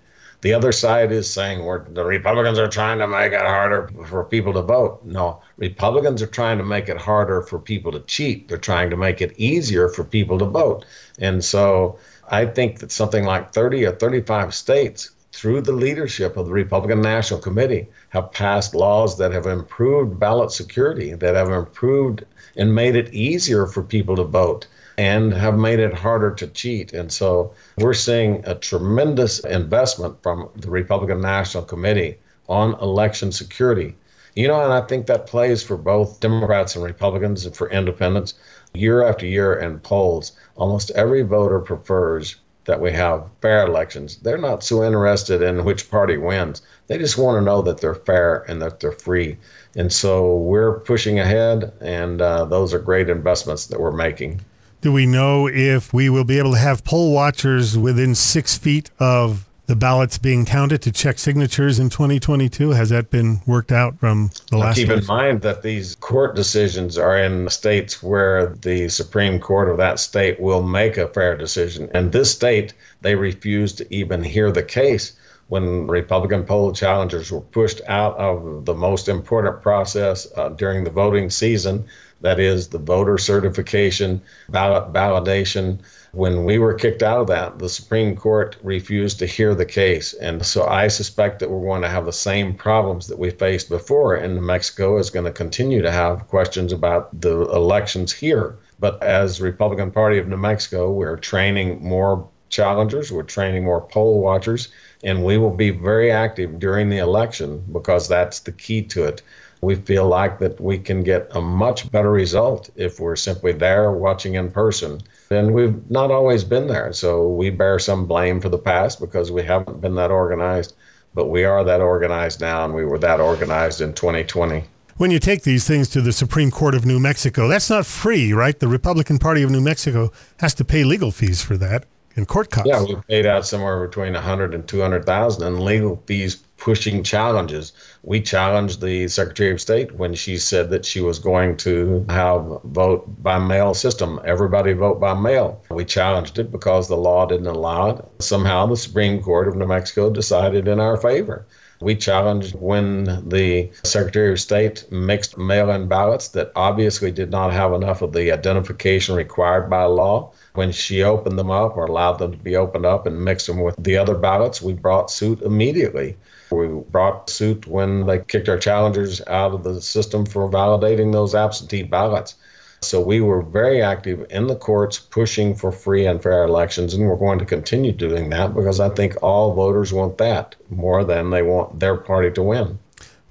The 0.41 0.53
other 0.53 0.71
side 0.71 1.12
is 1.12 1.29
saying 1.29 1.63
we're, 1.63 1.88
the 1.88 2.03
Republicans 2.03 2.57
are 2.57 2.67
trying 2.67 2.98
to 2.98 3.07
make 3.07 3.31
it 3.31 3.41
harder 3.41 3.89
for 4.07 4.24
people 4.24 4.53
to 4.53 4.63
vote. 4.63 5.00
No, 5.05 5.39
Republicans 5.57 6.21
are 6.24 6.27
trying 6.27 6.57
to 6.57 6.63
make 6.63 6.89
it 6.89 6.98
harder 6.98 7.43
for 7.43 7.60
people 7.60 7.91
to 7.91 8.00
cheat. 8.01 8.48
They're 8.48 8.57
trying 8.57 8.89
to 8.89 8.98
make 8.98 9.21
it 9.21 9.38
easier 9.38 9.88
for 9.88 10.03
people 10.03 10.39
to 10.39 10.45
vote. 10.45 10.83
And 11.19 11.43
so 11.43 12.00
I 12.29 12.48
think 12.48 12.79
that 12.79 12.91
something 12.91 13.24
like 13.24 13.53
30 13.53 13.86
or 13.86 13.91
35 13.91 14.55
states, 14.55 15.12
through 15.31 15.62
the 15.62 15.71
leadership 15.71 16.36
of 16.36 16.48
the 16.48 16.51
Republican 16.51 17.01
National 17.01 17.39
Committee, 17.39 17.88
have 18.10 18.31
passed 18.31 18.74
laws 18.74 19.17
that 19.19 19.31
have 19.31 19.45
improved 19.45 20.19
ballot 20.19 20.51
security, 20.51 21.13
that 21.13 21.36
have 21.36 21.51
improved 21.51 22.25
and 22.57 22.74
made 22.74 22.95
it 22.95 23.13
easier 23.13 23.67
for 23.67 23.83
people 23.83 24.15
to 24.15 24.24
vote 24.24 24.65
and 24.98 25.33
have 25.33 25.57
made 25.57 25.79
it 25.79 25.93
harder 25.93 26.31
to 26.31 26.48
cheat. 26.48 26.93
And 26.93 27.12
so 27.12 27.53
we're 27.77 27.93
seeing 27.93 28.43
a 28.45 28.55
tremendous 28.55 29.39
investment 29.39 30.21
from 30.21 30.50
the 30.55 30.69
Republican 30.69 31.21
National 31.21 31.63
Committee 31.63 32.17
on 32.50 32.74
election 32.81 33.31
security. 33.31 33.95
You 34.36 34.48
know, 34.48 34.63
and 34.63 34.71
I 34.71 34.81
think 34.81 35.07
that 35.07 35.27
plays 35.27 35.62
for 35.62 35.75
both 35.75 36.19
Democrats 36.21 36.75
and 36.75 36.86
Republicans 36.86 37.45
and 37.45 37.55
for 37.55 37.69
independents. 37.69 38.33
Year 38.74 39.03
after 39.03 39.25
year 39.25 39.53
in 39.53 39.79
polls, 39.79 40.31
almost 40.55 40.91
every 40.91 41.21
voter 41.21 41.60
prefers 41.60 42.38
that 42.65 42.79
we 42.79 42.91
have 42.91 43.25
fair 43.41 43.65
elections. 43.65 44.17
They're 44.17 44.38
not 44.38 44.63
so 44.63 44.83
interested 44.83 45.41
in 45.41 45.65
which 45.65 45.89
party 45.89 46.17
wins. 46.17 46.62
They 46.88 46.98
just 46.98 47.17
want 47.17 47.38
to 47.38 47.41
know 47.41 47.62
that 47.63 47.79
they're 47.79 47.95
fair 47.95 48.45
and 48.48 48.62
that 48.62 48.79
they're 48.79 48.91
free. 48.91 49.38
And 49.75 49.91
so 49.91 50.38
we're 50.38 50.79
pushing 50.79 51.19
ahead, 51.19 51.74
and 51.81 52.21
uh, 52.21 52.45
those 52.45 52.74
are 52.74 52.79
great 52.79 53.10
investments 53.10 53.67
that 53.67 53.79
we're 53.79 53.91
making. 53.91 54.41
Do 54.81 54.91
we 54.91 55.05
know 55.05 55.47
if 55.47 55.93
we 55.93 56.09
will 56.09 56.23
be 56.23 56.39
able 56.39 56.53
to 56.53 56.57
have 56.57 56.83
poll 56.83 57.13
watchers 57.13 57.77
within 57.77 58.15
six 58.15 58.57
feet 58.57 58.89
of 58.97 59.47
the 59.67 59.75
ballots 59.75 60.17
being 60.17 60.43
counted 60.43 60.81
to 60.81 60.91
check 60.91 61.19
signatures 61.19 61.77
in 61.77 61.91
2022? 61.91 62.71
Has 62.71 62.89
that 62.89 63.11
been 63.11 63.41
worked 63.45 63.71
out 63.71 64.00
from 64.00 64.31
the 64.50 64.57
last? 64.57 64.77
Keep 64.77 64.89
in 64.89 65.05
mind 65.05 65.41
that 65.43 65.61
these 65.61 65.93
court 65.97 66.35
decisions 66.35 66.97
are 66.97 67.15
in 67.15 67.47
states 67.50 68.01
where 68.01 68.55
the 68.63 68.89
Supreme 68.89 69.39
Court 69.39 69.69
of 69.69 69.77
that 69.77 70.00
state 70.00 70.39
will 70.39 70.63
make 70.63 70.97
a 70.97 71.07
fair 71.09 71.38
decision. 71.38 71.88
And 71.93 72.11
this 72.11 72.31
state, 72.31 72.73
they 73.01 73.13
refused 73.13 73.77
to 73.77 73.95
even 73.95 74.23
hear 74.23 74.51
the 74.51 74.63
case 74.63 75.13
when 75.50 75.85
Republican 75.85 76.43
poll 76.43 76.71
challengers 76.71 77.31
were 77.31 77.41
pushed 77.41 77.81
out 77.88 78.17
of 78.17 78.65
the 78.65 78.73
most 78.73 79.07
important 79.07 79.61
process 79.61 80.25
uh, 80.38 80.50
during 80.50 80.85
the 80.85 80.89
voting 80.89 81.29
season 81.29 81.85
that 82.21 82.39
is 82.39 82.67
the 82.67 82.77
voter 82.77 83.17
certification, 83.17 84.21
ballot 84.49 84.93
validation. 84.93 85.79
When 86.13 86.43
we 86.43 86.59
were 86.59 86.73
kicked 86.73 87.03
out 87.03 87.21
of 87.21 87.27
that, 87.27 87.59
the 87.59 87.69
Supreme 87.69 88.15
Court 88.15 88.57
refused 88.63 89.17
to 89.19 89.25
hear 89.25 89.55
the 89.55 89.65
case. 89.65 90.13
And 90.13 90.45
so 90.45 90.65
I 90.65 90.87
suspect 90.87 91.39
that 91.39 91.49
we're 91.49 91.67
going 91.67 91.81
to 91.81 91.89
have 91.89 92.05
the 92.05 92.13
same 92.13 92.53
problems 92.53 93.07
that 93.07 93.17
we 93.17 93.29
faced 93.29 93.69
before, 93.69 94.15
and 94.15 94.35
New 94.35 94.41
Mexico 94.41 94.97
is 94.97 95.09
going 95.09 95.25
to 95.25 95.31
continue 95.31 95.81
to 95.81 95.91
have 95.91 96.27
questions 96.27 96.71
about 96.71 97.21
the 97.21 97.41
elections 97.51 98.11
here. 98.11 98.57
But 98.79 99.01
as 99.01 99.41
Republican 99.41 99.91
Party 99.91 100.17
of 100.17 100.27
New 100.27 100.37
Mexico, 100.37 100.91
we're 100.91 101.17
training 101.17 101.83
more 101.83 102.27
challengers, 102.49 103.11
we're 103.11 103.23
training 103.23 103.63
more 103.63 103.81
poll 103.81 104.19
watchers, 104.19 104.67
and 105.03 105.23
we 105.23 105.37
will 105.37 105.55
be 105.55 105.69
very 105.69 106.11
active 106.11 106.59
during 106.59 106.89
the 106.89 106.97
election 106.97 107.63
because 107.71 108.07
that's 108.07 108.39
the 108.39 108.51
key 108.51 108.81
to 108.83 109.05
it 109.05 109.21
we 109.61 109.75
feel 109.75 110.07
like 110.07 110.39
that 110.39 110.59
we 110.59 110.77
can 110.77 111.03
get 111.03 111.27
a 111.31 111.41
much 111.41 111.91
better 111.91 112.11
result 112.11 112.69
if 112.75 112.99
we're 112.99 113.15
simply 113.15 113.51
there 113.51 113.91
watching 113.91 114.33
in 114.33 114.51
person. 114.51 115.01
And 115.29 115.53
we've 115.53 115.89
not 115.89 116.11
always 116.11 116.43
been 116.43 116.67
there. 116.67 116.91
So 116.93 117.27
we 117.27 117.51
bear 117.51 117.77
some 117.77 118.05
blame 118.05 118.41
for 118.41 118.50
the 118.50 118.57
past 118.57 119.00
because 119.00 119.31
we 119.31 119.43
haven't 119.43 119.79
been 119.79 119.95
that 119.95 120.11
organized. 120.11 120.75
But 121.13 121.27
we 121.27 121.43
are 121.43 121.63
that 121.63 121.81
organized 121.81 122.39
now, 122.39 122.63
and 122.63 122.74
we 122.74 122.85
were 122.85 122.97
that 123.00 123.19
organized 123.19 123.81
in 123.81 123.93
2020. 123.93 124.63
When 124.95 125.11
you 125.11 125.19
take 125.19 125.43
these 125.43 125.67
things 125.67 125.89
to 125.89 126.01
the 126.01 126.13
Supreme 126.13 126.51
Court 126.51 126.74
of 126.74 126.85
New 126.85 127.00
Mexico, 127.00 127.47
that's 127.50 127.69
not 127.69 127.85
free, 127.85 128.31
right? 128.33 128.57
The 128.57 128.67
Republican 128.67 129.19
Party 129.19 129.43
of 129.43 129.51
New 129.51 129.61
Mexico 129.61 130.11
has 130.39 130.53
to 130.55 130.65
pay 130.65 130.83
legal 130.85 131.11
fees 131.11 131.41
for 131.41 131.57
that 131.57 131.85
and 132.15 132.27
court 132.27 132.50
costs. 132.50 132.69
Yeah, 132.69 132.83
we 132.83 132.95
paid 133.07 133.25
out 133.25 133.45
somewhere 133.45 133.85
between 133.85 134.13
100 134.13 134.53
and 134.53 134.67
200,000 134.67 135.47
in 135.47 135.63
legal 135.63 136.01
fees 136.05 136.43
pushing 136.61 137.01
challenges. 137.01 137.74
We 138.03 138.21
challenged 138.21 138.81
the 138.81 139.07
Secretary 139.07 139.51
of 139.51 139.59
State 139.59 139.95
when 139.95 140.13
she 140.13 140.37
said 140.37 140.69
that 140.69 140.85
she 140.85 141.01
was 141.01 141.17
going 141.17 141.57
to 141.57 142.05
have 142.07 142.61
vote 142.65 143.03
by 143.24 143.39
mail 143.39 143.74
system, 143.74 144.19
everybody 144.24 144.74
vote 144.74 145.00
by 145.00 145.15
mail. 145.15 145.63
We 145.71 145.85
challenged 145.85 146.37
it 146.37 146.51
because 146.51 146.87
the 146.87 146.97
law 146.97 147.25
didn't 147.25 147.47
allow 147.47 147.89
it. 147.89 148.05
Somehow 148.19 148.67
the 148.67 148.77
Supreme 148.77 149.24
Court 149.24 149.47
of 149.47 149.55
New 149.55 149.65
Mexico 149.65 150.11
decided 150.11 150.67
in 150.67 150.79
our 150.79 150.97
favor. 150.97 151.47
We 151.81 151.95
challenged 151.95 152.53
when 152.53 153.27
the 153.27 153.71
Secretary 153.83 154.31
of 154.31 154.39
State 154.39 154.85
mixed 154.91 155.39
mail 155.39 155.71
in 155.71 155.87
ballots 155.87 156.27
that 156.27 156.51
obviously 156.55 157.09
did 157.09 157.31
not 157.31 157.53
have 157.53 157.74
enough 157.74 158.03
of 158.03 158.13
the 158.13 158.31
identification 158.31 159.15
required 159.15 159.67
by 159.67 159.85
law. 159.85 160.31
When 160.53 160.71
she 160.71 161.01
opened 161.01 161.39
them 161.39 161.50
up 161.50 161.75
or 161.75 161.85
allowed 161.85 162.19
them 162.19 162.33
to 162.33 162.37
be 162.37 162.55
opened 162.55 162.85
up 162.85 163.07
and 163.07 163.25
mixed 163.25 163.47
them 163.47 163.61
with 163.61 163.75
the 163.79 163.97
other 163.97 164.13
ballots, 164.13 164.61
we 164.61 164.74
brought 164.74 165.09
suit 165.09 165.41
immediately. 165.41 166.17
We 166.51 166.68
brought 166.68 167.29
suit 167.29 167.68
when 167.68 168.05
they 168.05 168.20
kicked 168.20 168.50
our 168.50 168.57
challengers 168.57 169.22
out 169.27 169.53
of 169.53 169.64
the 169.64 169.81
system 169.81 170.25
for 170.25 170.50
validating 170.50 171.14
those 171.14 171.33
absentee 171.33 171.83
ballots. 171.83 172.35
So 172.83 173.00
we 173.00 173.22
were 173.22 173.44
very 173.44 173.81
active 173.81 174.25
in 174.31 174.48
the 174.48 174.55
courts 174.55 174.98
pushing 174.98 175.53
for 175.53 175.72
free 175.72 176.07
and 176.07 176.22
fair 176.22 176.44
elections, 176.44 176.96
and 176.96 177.07
we're 177.07 177.16
going 177.16 177.37
to 177.37 177.46
continue 177.46 177.92
doing 177.92 178.31
that 178.31 178.55
because 178.55 178.79
I 178.79 178.90
think 178.90 179.16
all 179.22 179.53
voters 179.53 179.94
want 179.94 180.18
that 180.18 180.55
more 180.72 181.03
than 181.03 181.29
they 181.29 181.44
want 181.44 181.79
their 181.79 181.96
party 181.96 182.31
to 182.31 182.42
win. 182.42 182.79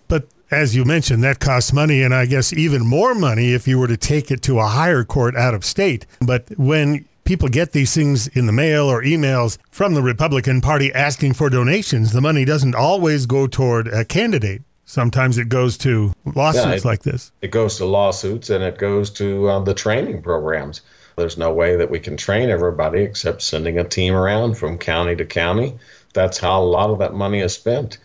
But 0.07 0.29
as 0.53 0.77
you 0.77 0.85
mentioned, 0.85 1.25
that 1.25 1.41
costs 1.41 1.73
money, 1.73 2.03
and 2.03 2.15
I 2.15 2.27
guess 2.27 2.53
even 2.53 2.87
more 2.87 3.13
money 3.13 3.53
if 3.53 3.67
you 3.67 3.79
were 3.79 3.89
to 3.89 3.97
take 3.97 4.31
it 4.31 4.41
to 4.43 4.61
a 4.61 4.67
higher 4.67 5.03
court 5.03 5.35
out 5.35 5.55
of 5.55 5.65
state. 5.65 6.07
But 6.21 6.57
when 6.57 7.07
people 7.31 7.49
get 7.49 7.71
these 7.71 7.95
things 7.95 8.27
in 8.27 8.47
the 8.47 8.53
mail 8.53 8.87
or 8.87 9.05
emails 9.05 9.57
from 9.71 9.95
the 9.95 10.03
Republican 10.03 10.61
Party 10.61 10.93
asking 10.93 11.33
for 11.33 11.49
donations, 11.49 12.11
the 12.11 12.21
money 12.21 12.45
doesn't 12.45 12.75
always 12.75 13.25
go 13.25 13.47
toward 13.47 13.87
a 13.87 14.05
candidate. 14.05 14.63
Sometimes 14.85 15.39
it 15.39 15.49
goes 15.49 15.79
to 15.79 16.13
lawsuits 16.25 16.67
yeah, 16.67 16.75
it, 16.75 16.85
like 16.85 17.05
this. 17.05 17.31
It 17.41 17.53
goes 17.53 17.77
to 17.77 17.85
lawsuits 17.85 18.51
and 18.51 18.65
it 18.65 18.79
goes 18.79 19.11
to 19.11 19.47
uh, 19.47 19.61
the 19.61 19.75
training 19.75 20.23
programs. 20.23 20.81
There's 21.15 21.39
no 21.39 21.53
way 21.53 21.77
that 21.77 21.89
we 21.89 22.01
can 22.01 22.17
train 22.17 22.51
everybody 22.51 23.03
except 23.03 23.43
sending 23.43 23.79
a 23.79 23.85
team 23.85 24.13
around 24.13 24.57
from 24.57 24.77
county 24.77 25.15
to 25.15 25.25
county. 25.25 25.79
That's 26.15 26.39
how 26.39 26.61
a 26.61 26.65
lot 26.65 26.91
of 26.91 26.99
that 26.99 27.15
money 27.15 27.39
is 27.39 27.55
spent 27.55 27.99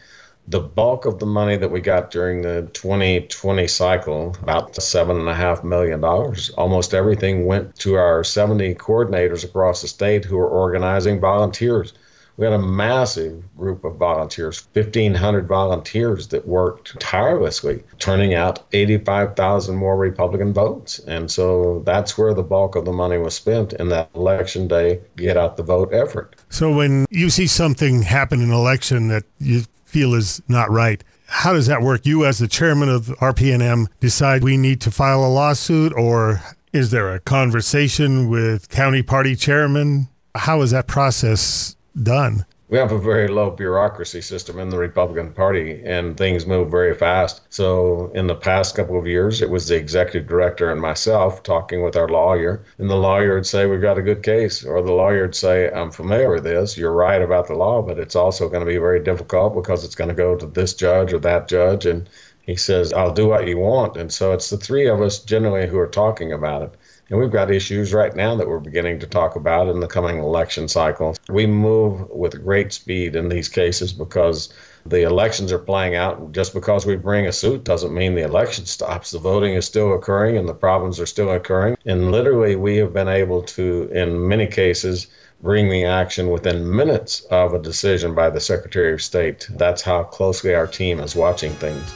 the 0.47 0.60
bulk 0.60 1.05
of 1.05 1.19
the 1.19 1.25
money 1.25 1.58
that 1.58 1.71
we 1.71 1.81
got 1.81 2.12
during 2.12 2.41
the 2.41 2.69
2020 2.73 3.67
cycle, 3.67 4.36
about 4.41 4.75
seven 4.75 5.17
and 5.17 5.27
a 5.29 5.34
half 5.34 5.63
million 5.63 6.01
dollars, 6.01 6.51
almost 6.51 6.93
everything 6.93 7.45
went 7.45 7.75
to 7.79 7.95
our 7.95 8.23
70 8.23 8.75
coordinators 8.75 9.43
across 9.43 9.81
the 9.81 9.88
state 9.88 10.23
who 10.23 10.38
are 10.38 10.47
organizing 10.47 11.19
volunteers. 11.19 11.93
We 12.38 12.43
had 12.43 12.53
a 12.53 12.60
massive 12.60 13.43
group 13.55 13.86
of 13.86 13.95
volunteers, 13.95 14.67
1,500 14.73 15.47
volunteers 15.47 16.27
that 16.27 16.45
worked 16.45 16.99
tirelessly, 16.99 17.81
turning 17.99 18.34
out 18.34 18.65
85,000 18.73 19.75
more 19.77 19.95
Republican 19.95 20.51
votes. 20.51 20.99
And 20.99 21.31
so 21.31 21.81
that's 21.86 22.17
where 22.17 22.34
the 22.34 22.43
bulk 22.43 22.75
of 22.75 22.84
the 22.84 22.91
money 22.91 23.17
was 23.17 23.36
spent 23.36 23.71
in 23.73 23.88
that 23.89 24.10
election 24.15 24.67
day 24.67 24.99
get 25.15 25.38
out 25.38 25.55
the 25.55 25.63
vote 25.63 25.93
effort. 25.93 26.36
So 26.49 26.75
when 26.75 27.05
you 27.10 27.29
see 27.29 27.47
something 27.47 28.01
happen 28.01 28.41
in 28.41 28.49
an 28.49 28.53
election 28.55 29.08
that 29.08 29.23
you 29.39 29.63
feel 29.95 30.13
is 30.13 30.41
not 30.49 30.69
right. 30.69 31.01
How 31.27 31.53
does 31.53 31.67
that 31.67 31.81
work? 31.81 32.05
You, 32.05 32.25
as 32.25 32.39
the 32.39 32.49
chairman 32.49 32.89
of 32.89 33.05
RPNM, 33.21 33.88
decide 34.01 34.43
we 34.43 34.58
need 34.58 34.81
to 34.81 34.91
file 34.91 35.23
a 35.23 35.31
lawsuit, 35.31 35.93
or 35.93 36.41
Is 36.73 36.91
there 36.91 37.15
a 37.15 37.21
conversation 37.21 38.29
with 38.29 38.67
county 38.67 39.01
party 39.01 39.38
chairman? 39.38 40.10
How 40.36 40.62
is 40.63 40.71
that 40.71 40.88
process 40.88 41.77
done? 41.95 42.45
We 42.67 42.80
have 42.80 42.91
a 42.91 42.97
very 42.97 43.28
low 43.28 43.51
bureaucracy 43.51 44.21
system 44.21 44.58
in 44.58 44.69
the 44.69 44.78
Republican 44.80 45.32
Party, 45.32 45.84
and 45.86 46.17
things 46.17 46.47
move 46.47 46.71
very 46.71 46.95
fast. 46.95 47.41
So, 47.51 48.12
in 48.15 48.25
the 48.25 48.34
past 48.34 48.75
couple 48.75 48.97
of 48.97 49.06
years, 49.06 49.43
it 49.43 49.51
was 49.51 49.67
the 49.67 49.75
executive 49.75 50.28
director 50.28 50.71
and 50.71 50.82
myself 50.82 51.43
talking 51.43 51.84
with 51.84 51.95
our 51.95 52.08
lawyer, 52.08 52.63
and 52.80 52.89
the 52.89 52.95
lawyer 52.95 53.36
would 53.36 53.45
say, 53.45 53.67
We've 53.67 53.82
got 53.82 53.99
a 53.99 54.01
good 54.01 54.23
case. 54.23 54.65
Or 54.65 54.82
the 54.82 54.93
lawyer 54.93 55.21
would 55.21 55.36
say, 55.36 55.69
I'm 55.69 55.91
familiar 55.91 56.32
with 56.32 56.43
this. 56.43 56.75
You're 56.75 56.91
right 56.91 57.21
about 57.21 57.47
the 57.47 57.54
law, 57.54 57.84
but 57.84 57.99
it's 57.99 58.15
also 58.15 58.49
going 58.49 58.65
to 58.65 58.71
be 58.71 58.78
very 58.78 59.04
difficult 59.04 59.54
because 59.54 59.86
it's 59.86 59.95
going 59.95 60.10
to 60.10 60.15
go 60.15 60.36
to 60.36 60.47
this 60.47 60.73
judge 60.73 61.13
or 61.13 61.19
that 61.19 61.47
judge. 61.47 61.86
And 61.86 62.10
he 62.41 62.56
says, 62.56 62.91
I'll 62.93 63.13
do 63.13 63.28
what 63.28 63.47
you 63.47 63.60
want. 63.60 63.95
And 63.95 64.12
so, 64.12 64.32
it's 64.32 64.49
the 64.49 64.58
three 64.58 64.88
of 64.88 65.01
us 65.01 65.19
generally 65.19 65.67
who 65.67 65.78
are 65.78 65.86
talking 65.86 66.34
about 66.34 66.63
it. 66.63 66.73
And 67.09 67.19
we've 67.19 67.31
got 67.31 67.51
issues 67.51 67.93
right 67.93 68.15
now 68.15 68.35
that 68.35 68.47
we're 68.47 68.59
beginning 68.59 68.99
to 68.99 69.07
talk 69.07 69.35
about 69.35 69.67
in 69.67 69.79
the 69.79 69.87
coming 69.87 70.17
election 70.17 70.67
cycle. 70.67 71.15
We 71.29 71.45
move 71.45 72.09
with 72.09 72.43
great 72.43 72.73
speed 72.73 73.15
in 73.15 73.29
these 73.29 73.47
cases 73.47 73.93
because 73.93 74.51
the 74.87 75.03
elections 75.03 75.51
are 75.51 75.59
playing 75.59 75.95
out. 75.95 76.31
Just 76.31 76.53
because 76.53 76.85
we 76.85 76.95
bring 76.95 77.27
a 77.27 77.31
suit 77.31 77.63
doesn't 77.63 77.93
mean 77.93 78.15
the 78.15 78.23
election 78.23 78.65
stops. 78.65 79.11
The 79.11 79.19
voting 79.19 79.53
is 79.53 79.65
still 79.65 79.93
occurring 79.93 80.37
and 80.37 80.49
the 80.49 80.55
problems 80.55 80.99
are 80.99 81.05
still 81.05 81.31
occurring. 81.31 81.77
And 81.85 82.11
literally, 82.11 82.55
we 82.55 82.77
have 82.77 82.93
been 82.93 83.07
able 83.07 83.43
to, 83.43 83.89
in 83.93 84.27
many 84.27 84.47
cases, 84.47 85.05
bring 85.43 85.69
the 85.69 85.85
action 85.85 86.29
within 86.29 86.75
minutes 86.75 87.21
of 87.29 87.53
a 87.53 87.59
decision 87.59 88.15
by 88.15 88.31
the 88.31 88.39
Secretary 88.39 88.93
of 88.93 89.01
State. 89.01 89.47
That's 89.51 89.83
how 89.83 90.03
closely 90.03 90.55
our 90.55 90.65
team 90.65 90.99
is 90.99 91.15
watching 91.15 91.51
things. 91.53 91.93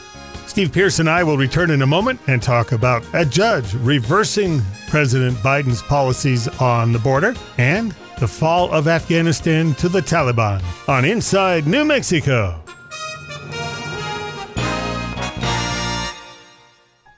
Steve 0.50 0.72
Pearce 0.72 0.98
and 0.98 1.08
I 1.08 1.22
will 1.22 1.36
return 1.36 1.70
in 1.70 1.82
a 1.82 1.86
moment 1.86 2.18
and 2.26 2.42
talk 2.42 2.72
about 2.72 3.04
a 3.14 3.24
judge 3.24 3.72
reversing 3.74 4.60
President 4.88 5.36
Biden's 5.36 5.80
policies 5.80 6.48
on 6.60 6.92
the 6.92 6.98
border 6.98 7.36
and 7.56 7.94
the 8.18 8.26
fall 8.26 8.68
of 8.72 8.88
Afghanistan 8.88 9.74
to 9.76 9.88
the 9.88 10.00
Taliban 10.00 10.60
on 10.88 11.04
Inside 11.04 11.68
New 11.68 11.84
Mexico. 11.84 12.60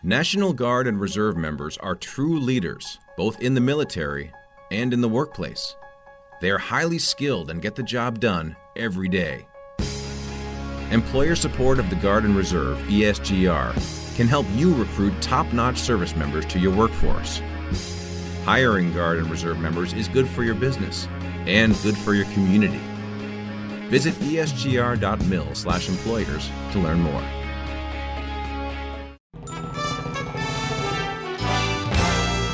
National 0.03 0.53
Guard 0.53 0.87
and 0.87 1.01
Reserve 1.01 1.39
members 1.39 1.79
are 1.79 1.95
true 1.95 2.39
leaders, 2.39 2.99
both 3.17 3.41
in 3.41 3.55
the 3.55 3.63
military 3.63 4.31
and 4.71 4.93
in 4.93 5.01
the 5.01 5.09
workplace. 5.09 5.75
They 6.43 6.51
are 6.51 6.59
highly 6.59 6.99
skilled 6.99 7.51
and 7.51 7.63
get 7.63 7.77
the 7.77 7.83
job 7.83 8.21
done 8.21 8.57
every 8.77 9.09
day. 9.09 9.47
Employer 10.93 11.35
support 11.35 11.79
of 11.79 11.89
the 11.89 11.97
Guard 11.97 12.25
and 12.25 12.37
Reserve, 12.37 12.77
ESGR, 12.81 14.15
can 14.15 14.29
help 14.29 14.45
you 14.53 14.75
recruit 14.75 15.15
top 15.23 15.51
notch 15.55 15.79
service 15.79 16.15
members 16.15 16.45
to 16.47 16.59
your 16.59 16.77
workforce. 16.77 17.41
Hiring 18.45 18.93
Guard 18.93 19.17
and 19.17 19.31
Reserve 19.31 19.59
members 19.59 19.95
is 19.95 20.07
good 20.07 20.29
for 20.29 20.43
your 20.43 20.55
business 20.55 21.09
and 21.47 21.75
good 21.83 21.97
for 21.97 22.13
your 22.13 22.27
community. 22.27 22.81
Visit 23.89 24.13
esgr.mil/employers 24.17 26.51
to 26.73 26.79
learn 26.79 27.01
more. 27.01 27.42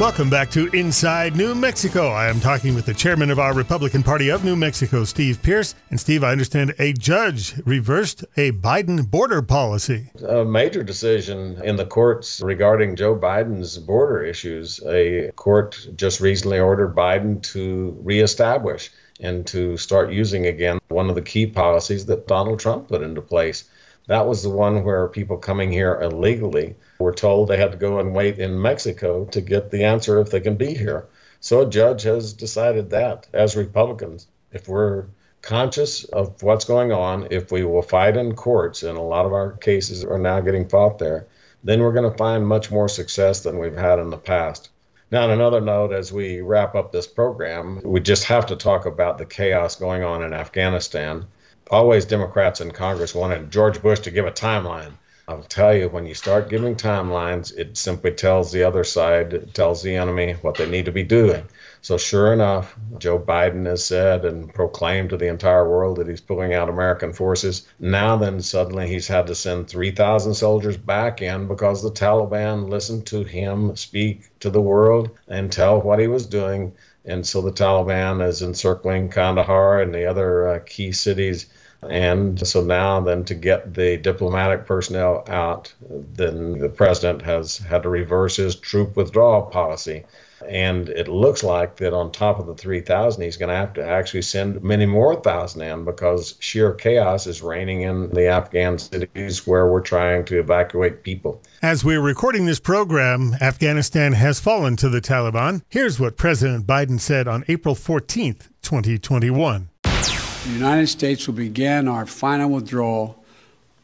Welcome 0.01 0.31
back 0.31 0.49
to 0.53 0.69
Inside 0.69 1.35
New 1.35 1.57
Mexico. 1.57 2.11
I 2.11 2.29
am 2.29 2.39
talking 2.39 2.77
with 2.77 2.87
the 2.87 2.95
chairman 2.95 3.33
of 3.33 3.41
our 3.41 3.53
Republican 3.53 4.05
Party 4.05 4.29
of 4.29 4.45
New 4.45 4.55
Mexico, 4.55 5.03
Steve 5.03 5.43
Pearce. 5.43 5.75
And 5.91 5.99
Steve, 5.99 6.23
I 6.23 6.31
understand 6.31 6.73
a 6.79 6.93
judge 6.93 7.61
reversed 7.67 8.25
a 8.37 8.53
Biden 8.53 9.11
border 9.11 9.43
policy. 9.43 10.13
A 10.29 10.45
major 10.45 10.85
decision 10.85 11.61
in 11.65 11.75
the 11.75 11.85
courts 11.85 12.41
regarding 12.41 12.95
Joe 12.95 13.17
Biden's 13.17 13.77
border 13.77 14.23
issues. 14.23 14.81
A 14.87 15.33
court 15.35 15.89
just 15.97 16.21
recently 16.21 16.61
ordered 16.61 16.95
Biden 16.95 17.43
to 17.55 17.99
reestablish 18.01 18.93
and 19.19 19.45
to 19.49 19.77
start 19.77 20.13
using 20.13 20.47
again 20.47 20.79
one 20.91 21.09
of 21.09 21.17
the 21.17 21.23
key 21.23 21.45
policies 21.45 22.07
that 22.07 22.29
Donald 22.29 22.61
Trump 22.61 22.87
put 22.87 23.03
into 23.03 23.21
place. 23.21 23.65
That 24.09 24.27
was 24.27 24.42
the 24.42 24.51
one 24.51 24.85
where 24.85 25.07
people 25.07 25.37
coming 25.37 25.71
here 25.71 26.01
illegally 26.01 26.75
were 26.99 27.12
told 27.12 27.49
they 27.49 27.59
had 27.59 27.73
to 27.73 27.79
go 27.79 28.01
and 28.01 28.14
wait 28.14 28.38
in 28.38 28.61
Mexico 28.61 29.27
to 29.27 29.40
get 29.40 29.71
the 29.71 29.85
answer 29.85 30.21
if 30.21 30.31
they 30.31 30.40
can 30.40 30.57
be 30.57 30.75
here. 30.75 31.07
So 31.40 31.61
a 31.61 31.71
judge 31.71 32.03
has 32.03 32.33
decided 32.33 32.90
that 32.90 33.27
as 33.33 33.55
Republicans, 33.55 34.27
if 34.51 34.66
we're 34.66 35.05
conscious 35.42 36.05
of 36.05 36.42
what's 36.42 36.64
going 36.64 36.90
on, 36.90 37.29
if 37.31 37.53
we 37.53 37.64
will 37.64 37.83
fight 37.83 38.16
in 38.16 38.35
courts, 38.35 38.83
and 38.83 38.99
a 38.99 39.03
lot 39.03 39.27
of 39.27 39.33
our 39.33 39.53
cases 39.53 40.05
are 40.05 40.18
now 40.18 40.40
getting 40.40 40.68
fought 40.68 40.99
there, 40.99 41.27
then 41.62 41.81
we're 41.81 41.92
going 41.92 42.11
to 42.11 42.16
find 42.16 42.47
much 42.47 42.71
more 42.71 42.88
success 42.88 43.40
than 43.40 43.59
we've 43.59 43.77
had 43.77 43.99
in 43.99 44.11
the 44.11 44.16
past. 44.16 44.71
Now, 45.11 45.25
on 45.25 45.31
another 45.31 45.61
note, 45.61 45.92
as 45.92 46.12
we 46.12 46.40
wrap 46.40 46.75
up 46.75 46.92
this 46.92 47.07
program, 47.07 47.81
we 47.85 48.01
just 48.01 48.25
have 48.25 48.47
to 48.47 48.57
talk 48.57 48.87
about 48.87 49.18
the 49.18 49.27
chaos 49.27 49.77
going 49.77 50.03
on 50.03 50.23
in 50.23 50.33
Afghanistan. 50.33 51.27
Always 51.71 52.07
Democrats 52.07 52.63
in 52.63 52.71
Congress 52.71 53.15
wanted 53.15 53.51
George 53.51 53.83
Bush 53.83 54.01
to 54.01 54.11
give 54.11 54.25
a 54.25 54.31
timeline. 54.31 54.93
I'll 55.29 55.43
tell 55.43 55.75
you, 55.75 55.91
when 55.91 56.07
you 56.07 56.15
start 56.15 56.49
giving 56.49 56.75
timelines, 56.75 57.55
it 57.59 57.77
simply 57.77 58.13
tells 58.13 58.51
the 58.51 58.63
other 58.63 58.83
side, 58.83 59.35
it 59.35 59.53
tells 59.53 59.83
the 59.83 59.95
enemy 59.95 60.33
what 60.41 60.55
they 60.55 60.67
need 60.67 60.87
to 60.87 60.93
be 60.93 61.03
doing. 61.03 61.45
So, 61.83 61.99
sure 61.99 62.33
enough, 62.33 62.75
Joe 62.99 63.19
Biden 63.19 63.67
has 63.67 63.85
said 63.85 64.25
and 64.25 64.53
proclaimed 64.55 65.11
to 65.11 65.19
the 65.19 65.29
entire 65.29 65.69
world 65.69 65.99
that 65.99 66.09
he's 66.09 66.23
pulling 66.23 66.55
out 66.55 66.71
American 66.71 67.13
forces. 67.13 67.69
Now, 67.79 68.17
then, 68.17 68.41
suddenly 68.41 68.89
he's 68.89 69.07
had 69.07 69.27
to 69.27 69.35
send 69.35 69.69
3,000 69.69 70.33
soldiers 70.33 70.79
back 70.79 71.21
in 71.21 71.47
because 71.47 71.83
the 71.83 71.91
Taliban 71.91 72.71
listened 72.71 73.07
to 73.09 73.23
him 73.23 73.77
speak 73.77 74.31
to 74.41 74.49
the 74.49 74.63
world 74.63 75.11
and 75.29 75.53
tell 75.53 75.83
what 75.83 75.99
he 75.99 76.07
was 76.07 76.25
doing. 76.25 76.73
And 77.09 77.27
so 77.27 77.40
the 77.40 77.51
Taliban 77.51 78.25
is 78.25 78.42
encircling 78.42 79.09
Kandahar 79.09 79.81
and 79.81 79.94
the 79.94 80.05
other 80.05 80.47
uh, 80.47 80.59
key 80.66 80.92
cities 80.92 81.47
and 81.88 82.44
so 82.47 82.61
now, 82.61 83.01
then, 83.01 83.25
to 83.25 83.35
get 83.37 83.75
the 83.75 83.97
diplomatic 83.99 84.66
personnel 84.66 85.23
out, 85.29 85.73
then 85.81 86.59
the 86.59 86.68
president 86.68 87.23
has 87.23 87.59
had 87.59 87.85
to 87.85 87.88
reverse 87.88 88.37
his 88.37 88.57
troop 88.57 88.97
withdrawal 88.97 89.42
policy. 89.42 90.05
And 90.46 90.88
it 90.90 91.09
looks 91.09 91.42
like 91.42 91.77
that 91.77 91.92
on 91.92 92.12
top 92.12 92.38
of 92.38 92.46
the 92.46 92.55
3,000, 92.55 93.22
he's 93.22 93.37
going 93.37 93.48
to 93.48 93.55
have 93.55 93.72
to 93.74 93.85
actually 93.85 94.22
send 94.22 94.62
many 94.62 94.87
more 94.87 95.16
thousand 95.16 95.62
in 95.62 95.85
because 95.85 96.37
sheer 96.40 96.72
chaos 96.72 97.27
is 97.27 97.42
reigning 97.42 97.83
in 97.83 98.11
the 98.11 98.27
Afghan 98.27 98.79
cities 98.79 99.46
where 99.46 99.70
we're 99.70 99.81
trying 99.81 100.24
to 100.27 100.38
evacuate 100.38 101.03
people. 101.03 101.42
As 101.62 101.85
we're 101.85 102.01
recording 102.01 102.46
this 102.46 102.61
program, 102.61 103.35
Afghanistan 103.40 104.12
has 104.12 104.40
fallen 104.40 104.77
to 104.77 104.88
the 104.88 105.01
Taliban. 105.01 105.62
Here's 105.68 105.98
what 105.98 106.16
President 106.16 106.66
Biden 106.66 107.01
said 107.01 107.27
on 107.27 107.44
April 107.48 107.74
14th, 107.74 108.48
2021. 108.62 109.68
The 109.83 110.55
United 110.55 110.87
States 110.87 111.27
will 111.27 111.35
begin 111.35 111.88
our 111.88 112.07
final 112.07 112.51
withdrawal, 112.51 113.22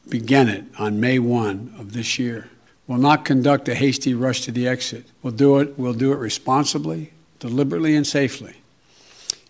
begin 0.08 0.48
it 0.48 0.64
on 0.78 1.00
May 1.00 1.18
1 1.18 1.74
of 1.78 1.92
this 1.92 2.18
year. 2.18 2.48
We'll 2.86 2.98
not 2.98 3.24
conduct 3.24 3.68
a 3.68 3.74
hasty 3.74 4.14
rush 4.14 4.42
to 4.42 4.52
the 4.52 4.68
exit. 4.68 5.06
We'll 5.22 5.32
do 5.32 5.58
it, 5.58 5.78
we'll 5.78 5.94
do 5.94 6.12
it 6.12 6.18
responsibly, 6.18 7.12
deliberately, 7.40 7.96
and 7.96 8.06
safely. 8.06 8.56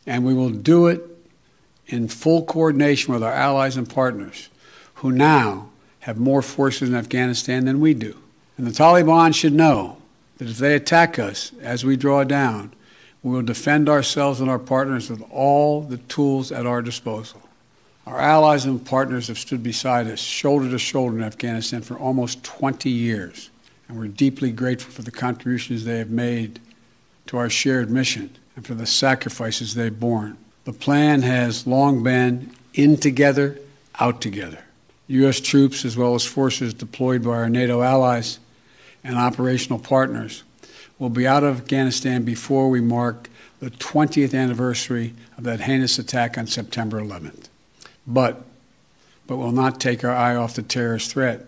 And 0.06 0.24
we 0.24 0.34
will 0.34 0.50
do 0.50 0.86
it 0.86 1.02
in 1.86 2.08
full 2.08 2.44
coordination 2.44 3.12
with 3.12 3.22
our 3.22 3.32
allies 3.32 3.76
and 3.76 3.88
partners, 3.88 4.48
who 4.94 5.10
now 5.10 5.68
have 6.00 6.18
more 6.18 6.42
forces 6.42 6.88
in 6.88 6.94
Afghanistan 6.94 7.64
than 7.64 7.80
we 7.80 7.94
do. 7.94 8.16
And 8.56 8.66
the 8.66 8.70
Taliban 8.70 9.34
should 9.34 9.52
know 9.52 9.96
that 10.38 10.48
if 10.48 10.58
they 10.58 10.74
attack 10.74 11.18
us 11.18 11.52
as 11.60 11.84
we 11.84 11.96
draw 11.96 12.24
down, 12.24 12.72
we 13.22 13.32
will 13.32 13.42
defend 13.42 13.88
ourselves 13.88 14.40
and 14.40 14.50
our 14.50 14.58
partners 14.58 15.10
with 15.10 15.22
all 15.30 15.80
the 15.80 15.96
tools 15.96 16.52
at 16.52 16.66
our 16.66 16.82
disposal. 16.82 17.40
Our 18.06 18.20
allies 18.20 18.66
and 18.66 18.84
partners 18.84 19.28
have 19.28 19.38
stood 19.38 19.62
beside 19.62 20.08
us, 20.08 20.20
shoulder 20.20 20.70
to 20.70 20.78
shoulder 20.78 21.16
in 21.16 21.24
Afghanistan 21.24 21.80
for 21.80 21.96
almost 21.96 22.44
20 22.44 22.90
years, 22.90 23.48
and 23.88 23.98
we're 23.98 24.08
deeply 24.08 24.52
grateful 24.52 24.92
for 24.92 25.02
the 25.02 25.10
contributions 25.10 25.84
they 25.84 25.98
have 25.98 26.10
made 26.10 26.60
to 27.26 27.38
our 27.38 27.48
shared 27.48 27.90
mission 27.90 28.30
and 28.56 28.66
for 28.66 28.74
the 28.74 28.86
sacrifices 28.86 29.74
they've 29.74 29.98
borne. 29.98 30.36
The 30.64 30.74
plan 30.74 31.22
has 31.22 31.66
long 31.66 32.02
been 32.02 32.52
in 32.74 32.98
together, 32.98 33.58
out 33.98 34.20
together. 34.20 34.58
U.S. 35.08 35.40
troops, 35.40 35.84
as 35.86 35.96
well 35.96 36.14
as 36.14 36.24
forces 36.24 36.74
deployed 36.74 37.24
by 37.24 37.30
our 37.30 37.48
NATO 37.48 37.82
allies 37.82 38.38
and 39.02 39.16
operational 39.16 39.78
partners, 39.78 40.42
will 40.98 41.10
be 41.10 41.26
out 41.26 41.42
of 41.42 41.58
Afghanistan 41.58 42.22
before 42.22 42.68
we 42.68 42.80
mark 42.80 43.30
the 43.60 43.70
20th 43.70 44.38
anniversary 44.38 45.14
of 45.38 45.44
that 45.44 45.60
heinous 45.60 45.98
attack 45.98 46.36
on 46.36 46.46
September 46.46 47.00
11th. 47.00 47.48
But, 48.06 48.44
but 49.26 49.36
we'll 49.36 49.52
not 49.52 49.80
take 49.80 50.04
our 50.04 50.12
eye 50.12 50.36
off 50.36 50.54
the 50.54 50.62
terrorist 50.62 51.10
threat. 51.10 51.46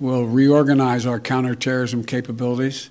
We'll 0.00 0.24
reorganize 0.24 1.06
our 1.06 1.20
counterterrorism 1.20 2.04
capabilities 2.04 2.90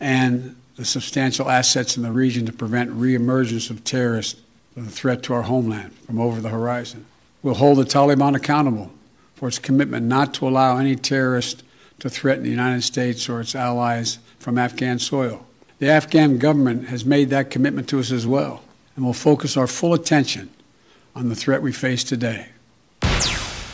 and 0.00 0.56
the 0.76 0.84
substantial 0.84 1.48
assets 1.48 1.96
in 1.96 2.02
the 2.02 2.12
region 2.12 2.46
to 2.46 2.52
prevent 2.52 2.90
reemergence 2.90 3.70
of 3.70 3.84
terrorists 3.84 4.40
with 4.74 4.86
a 4.86 4.90
threat 4.90 5.22
to 5.24 5.32
our 5.32 5.42
homeland 5.42 5.92
from 6.06 6.20
over 6.20 6.40
the 6.40 6.50
horizon. 6.50 7.06
We'll 7.42 7.54
hold 7.54 7.78
the 7.78 7.84
Taliban 7.84 8.36
accountable 8.36 8.92
for 9.36 9.48
its 9.48 9.58
commitment 9.58 10.06
not 10.06 10.34
to 10.34 10.48
allow 10.48 10.76
any 10.78 10.96
terrorist 10.96 11.62
to 12.00 12.10
threaten 12.10 12.44
the 12.44 12.50
United 12.50 12.82
States 12.82 13.28
or 13.28 13.40
its 13.40 13.54
allies 13.54 14.18
from 14.38 14.58
Afghan 14.58 14.98
soil. 14.98 15.46
The 15.78 15.88
Afghan 15.88 16.38
government 16.38 16.88
has 16.88 17.04
made 17.04 17.30
that 17.30 17.50
commitment 17.50 17.88
to 17.88 18.00
us 18.00 18.10
as 18.10 18.26
well, 18.26 18.62
and 18.94 19.04
we'll 19.04 19.14
focus 19.14 19.56
our 19.56 19.66
full 19.66 19.94
attention 19.94 20.50
on 21.16 21.30
the 21.30 21.34
threat 21.34 21.62
we 21.62 21.72
face 21.72 22.04
today. 22.04 22.48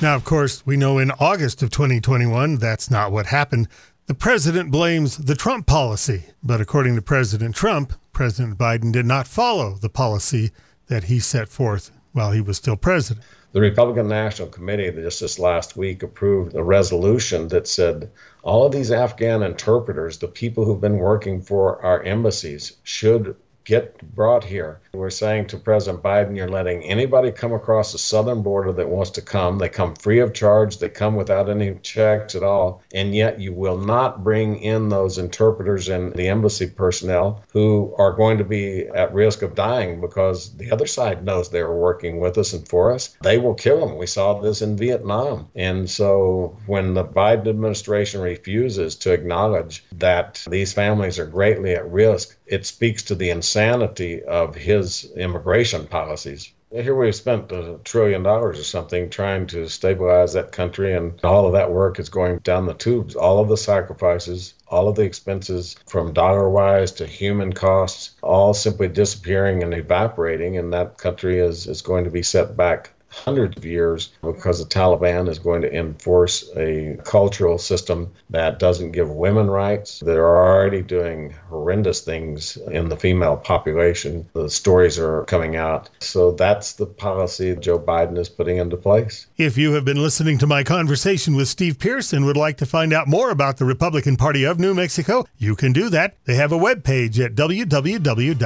Now, 0.01 0.15
of 0.15 0.25
course, 0.25 0.65
we 0.65 0.77
know 0.77 0.99
in 0.99 1.11
August 1.11 1.61
of 1.63 1.71
2021 1.71 2.57
that's 2.57 2.89
not 2.89 3.11
what 3.11 3.27
happened. 3.27 3.67
The 4.07 4.15
president 4.15 4.71
blames 4.71 5.17
the 5.17 5.35
Trump 5.35 5.67
policy. 5.67 6.23
But 6.43 6.61
according 6.61 6.95
to 6.95 7.03
President 7.03 7.57
Trump, 7.57 7.95
President 8.13 8.59
Biden 8.59 8.93
did 8.93 9.07
not 9.07 9.27
follow 9.27 9.75
the 9.75 9.89
policy 9.89 10.53
that 10.87 11.05
he 11.05 11.19
set 11.19 11.49
forth 11.49 11.91
while 12.13 12.31
he 12.31 12.41
was 12.41 12.57
still 12.57 12.77
president. 12.77 13.27
The 13.53 13.61
Republican 13.61 14.09
National 14.09 14.49
Committee 14.49 14.91
just 14.93 15.21
this 15.21 15.39
last 15.39 15.77
week 15.77 16.03
approved 16.03 16.55
a 16.55 16.63
resolution 16.63 17.49
that 17.49 17.67
said 17.67 18.11
all 18.43 18.65
of 18.65 18.73
these 18.73 18.93
Afghan 18.93 19.43
interpreters, 19.43 20.19
the 20.19 20.29
people 20.29 20.65
who've 20.65 20.81
been 20.81 20.99
working 20.99 21.41
for 21.43 21.85
our 21.85 22.03
embassies, 22.05 22.77
should 22.85 23.35
get 23.65 24.01
brought 24.15 24.45
here. 24.45 24.81
We're 24.93 25.11
saying 25.11 25.47
to 25.49 25.57
President 25.57 26.03
Biden, 26.03 26.37
you're 26.37 26.49
letting 26.49 26.83
anybody 26.85 27.31
come 27.31 27.53
across 27.53 27.93
the 27.93 27.99
southern 27.99 28.43
border 28.43 28.73
that 28.73 28.89
wants 28.89 29.11
to 29.13 29.23
come. 29.23 29.59
They 29.59 29.69
come 29.69 29.95
free 29.95 30.19
of 30.19 30.35
charge, 30.35 30.79
they 30.79 30.89
come 30.89 31.17
without 31.17 31.49
any 31.49 31.75
checks 31.83 32.35
at 32.35 32.43
all. 32.43 32.83
And 32.95 33.15
yet 33.15 33.41
you 33.41 33.53
will 33.53 33.79
not 33.79 34.23
bring 34.23 34.59
in 34.61 34.89
those 34.89 35.19
interpreters 35.19 35.89
and 35.89 36.13
the 36.15 36.29
embassy 36.29 36.69
personnel 36.69 37.43
who 37.53 37.95
are 37.99 38.13
going 38.13 38.39
to 38.39 38.45
be 38.45 38.87
at 38.95 39.15
risk 39.15 39.43
of 39.43 39.55
dying 39.55 40.01
because 40.01 40.57
the 40.57 40.71
other 40.71 40.87
side 40.87 41.25
knows 41.25 41.49
they're 41.49 41.73
working 41.73 42.21
with 42.21 42.37
us 42.39 42.53
and 42.53 42.67
for 42.69 42.93
us. 42.93 43.17
They 43.23 43.39
will 43.39 43.55
kill 43.55 43.81
them. 43.81 43.97
We 43.97 44.07
saw 44.07 44.41
this 44.41 44.63
in 44.63 44.77
Vietnam. 44.77 45.49
And 45.55 45.89
so 45.89 46.57
when 46.67 46.95
the 46.95 47.05
Biden 47.05 47.49
administration 47.49 48.21
refuses 48.21 48.97
to 48.97 49.13
acknowledge 49.13 49.85
that 49.93 50.45
these 50.49 50.73
families 50.73 51.19
are 51.19 51.27
greatly 51.27 51.73
at 51.73 51.91
risk, 51.91 52.37
it 52.53 52.67
speaks 52.67 53.03
to 53.03 53.15
the 53.15 53.31
insanity 53.31 54.23
of 54.25 54.55
his 54.55 55.11
immigration 55.17 55.87
policies. 55.87 56.53
Here 56.71 56.95
we've 56.95 57.15
spent 57.15 57.51
a 57.51 57.79
trillion 57.83 58.23
dollars 58.23 58.61
or 58.61 58.65
something 58.65 59.09
trying 59.09 59.47
to 59.47 59.71
stabilize 59.71 60.35
that 60.35 60.53
country, 60.53 60.95
and 60.95 61.19
all 61.25 61.47
of 61.47 61.55
that 61.55 61.71
work 61.71 61.99
is 61.99 62.11
going 62.11 62.41
down 62.41 62.67
the 62.67 62.75
tubes. 62.75 63.15
All 63.15 63.39
of 63.39 63.49
the 63.49 63.57
sacrifices, 63.57 64.53
all 64.69 64.87
of 64.87 64.97
the 64.97 65.03
expenses 65.03 65.77
from 65.87 66.13
dollar 66.13 66.51
wise 66.51 66.93
to 66.93 67.07
human 67.07 67.55
costs, 67.55 68.11
all 68.23 68.53
simply 68.53 68.89
disappearing 68.89 69.63
and 69.63 69.73
evaporating, 69.73 70.59
and 70.59 70.71
that 70.75 70.99
country 70.99 71.39
is, 71.39 71.67
is 71.67 71.81
going 71.81 72.05
to 72.05 72.11
be 72.11 72.23
set 72.23 72.55
back 72.55 72.92
hundreds 73.13 73.57
of 73.57 73.65
years 73.65 74.11
because 74.23 74.59
the 74.59 74.65
Taliban 74.65 75.29
is 75.29 75.39
going 75.39 75.63
to 75.63 75.75
enforce 75.75 76.51
a 76.57 76.99
cultural 77.05 77.59
system 77.59 78.11
that 78.31 78.59
doesn't 78.59 78.93
give 78.93 79.11
women 79.11 79.51
rights. 79.51 80.01
They're 80.01 80.37
already 80.37 80.83
doing 80.83 81.35
horrendous 81.49 82.01
things 82.01 82.57
in 82.71 82.89
the 82.89 82.97
female 82.97 83.37
population. 83.37 84.29
The 84.33 84.49
stories 84.49 84.99
are 84.99 85.25
coming 85.25 85.57
out. 85.57 85.91
So 86.01 86.33
that's 86.33 86.73
the 86.75 86.87
policy 86.87 87.55
Joe 87.57 87.79
Biden 87.79 88.19
is 88.19 88.29
putting 88.29 88.57
into 88.57 88.77
place. 88.77 89.27
If 89.37 89.59
you 89.59 89.73
have 89.73 89.85
been 89.85 90.03
listening 90.03 90.39
to 90.39 90.47
my 90.47 90.65
conversation 90.65 91.35
with 91.35 91.49
Steve 91.49 91.79
Pearson 91.79 92.23
and 92.23 92.27
would 92.27 92.37
like 92.37 92.57
to 92.59 92.67
find 92.67 92.93
out 92.93 93.09
more 93.09 93.31
about 93.31 93.57
the 93.57 93.65
Republican 93.65 94.17
Party 94.17 94.45
of 94.45 94.61
New 94.61 94.75
Mexico, 94.75 95.25
you 95.39 95.57
can 95.57 95.73
do 95.73 95.89
that. 95.89 96.17
They 96.25 96.37
have 96.37 96.53
a 96.53 96.59
webpage 96.59 97.19
at 97.25 97.35
www.gopnm.org. 97.35 98.37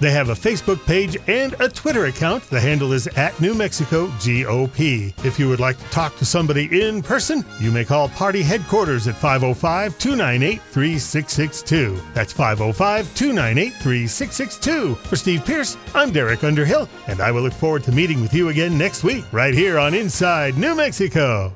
They 0.00 0.10
have 0.10 0.28
a 0.28 0.34
Facebook 0.34 0.86
page 0.86 1.16
and 1.28 1.54
a 1.60 1.68
Twitter 1.68 2.06
account 2.06 2.49
the 2.50 2.60
handle 2.60 2.92
is 2.92 3.06
at 3.08 3.40
New 3.40 3.54
Mexico 3.54 4.08
GOP. 4.18 5.14
If 5.24 5.38
you 5.38 5.48
would 5.48 5.60
like 5.60 5.78
to 5.78 5.84
talk 5.90 6.16
to 6.16 6.24
somebody 6.24 6.82
in 6.82 7.02
person, 7.02 7.44
you 7.58 7.70
may 7.70 7.84
call 7.84 8.08
party 8.08 8.42
headquarters 8.42 9.06
at 9.06 9.16
505 9.16 9.98
298 9.98 10.60
3662. 10.60 12.00
That's 12.12 12.32
505 12.32 13.14
298 13.14 13.72
3662. 13.82 14.94
For 14.96 15.16
Steve 15.16 15.44
Pearce, 15.44 15.76
I'm 15.94 16.12
Derek 16.12 16.44
Underhill, 16.44 16.88
and 17.06 17.20
I 17.20 17.30
will 17.30 17.42
look 17.42 17.52
forward 17.52 17.84
to 17.84 17.92
meeting 17.92 18.20
with 18.20 18.34
you 18.34 18.48
again 18.48 18.76
next 18.76 19.04
week, 19.04 19.24
right 19.32 19.54
here 19.54 19.78
on 19.78 19.94
Inside 19.94 20.58
New 20.58 20.74
Mexico. 20.74 21.52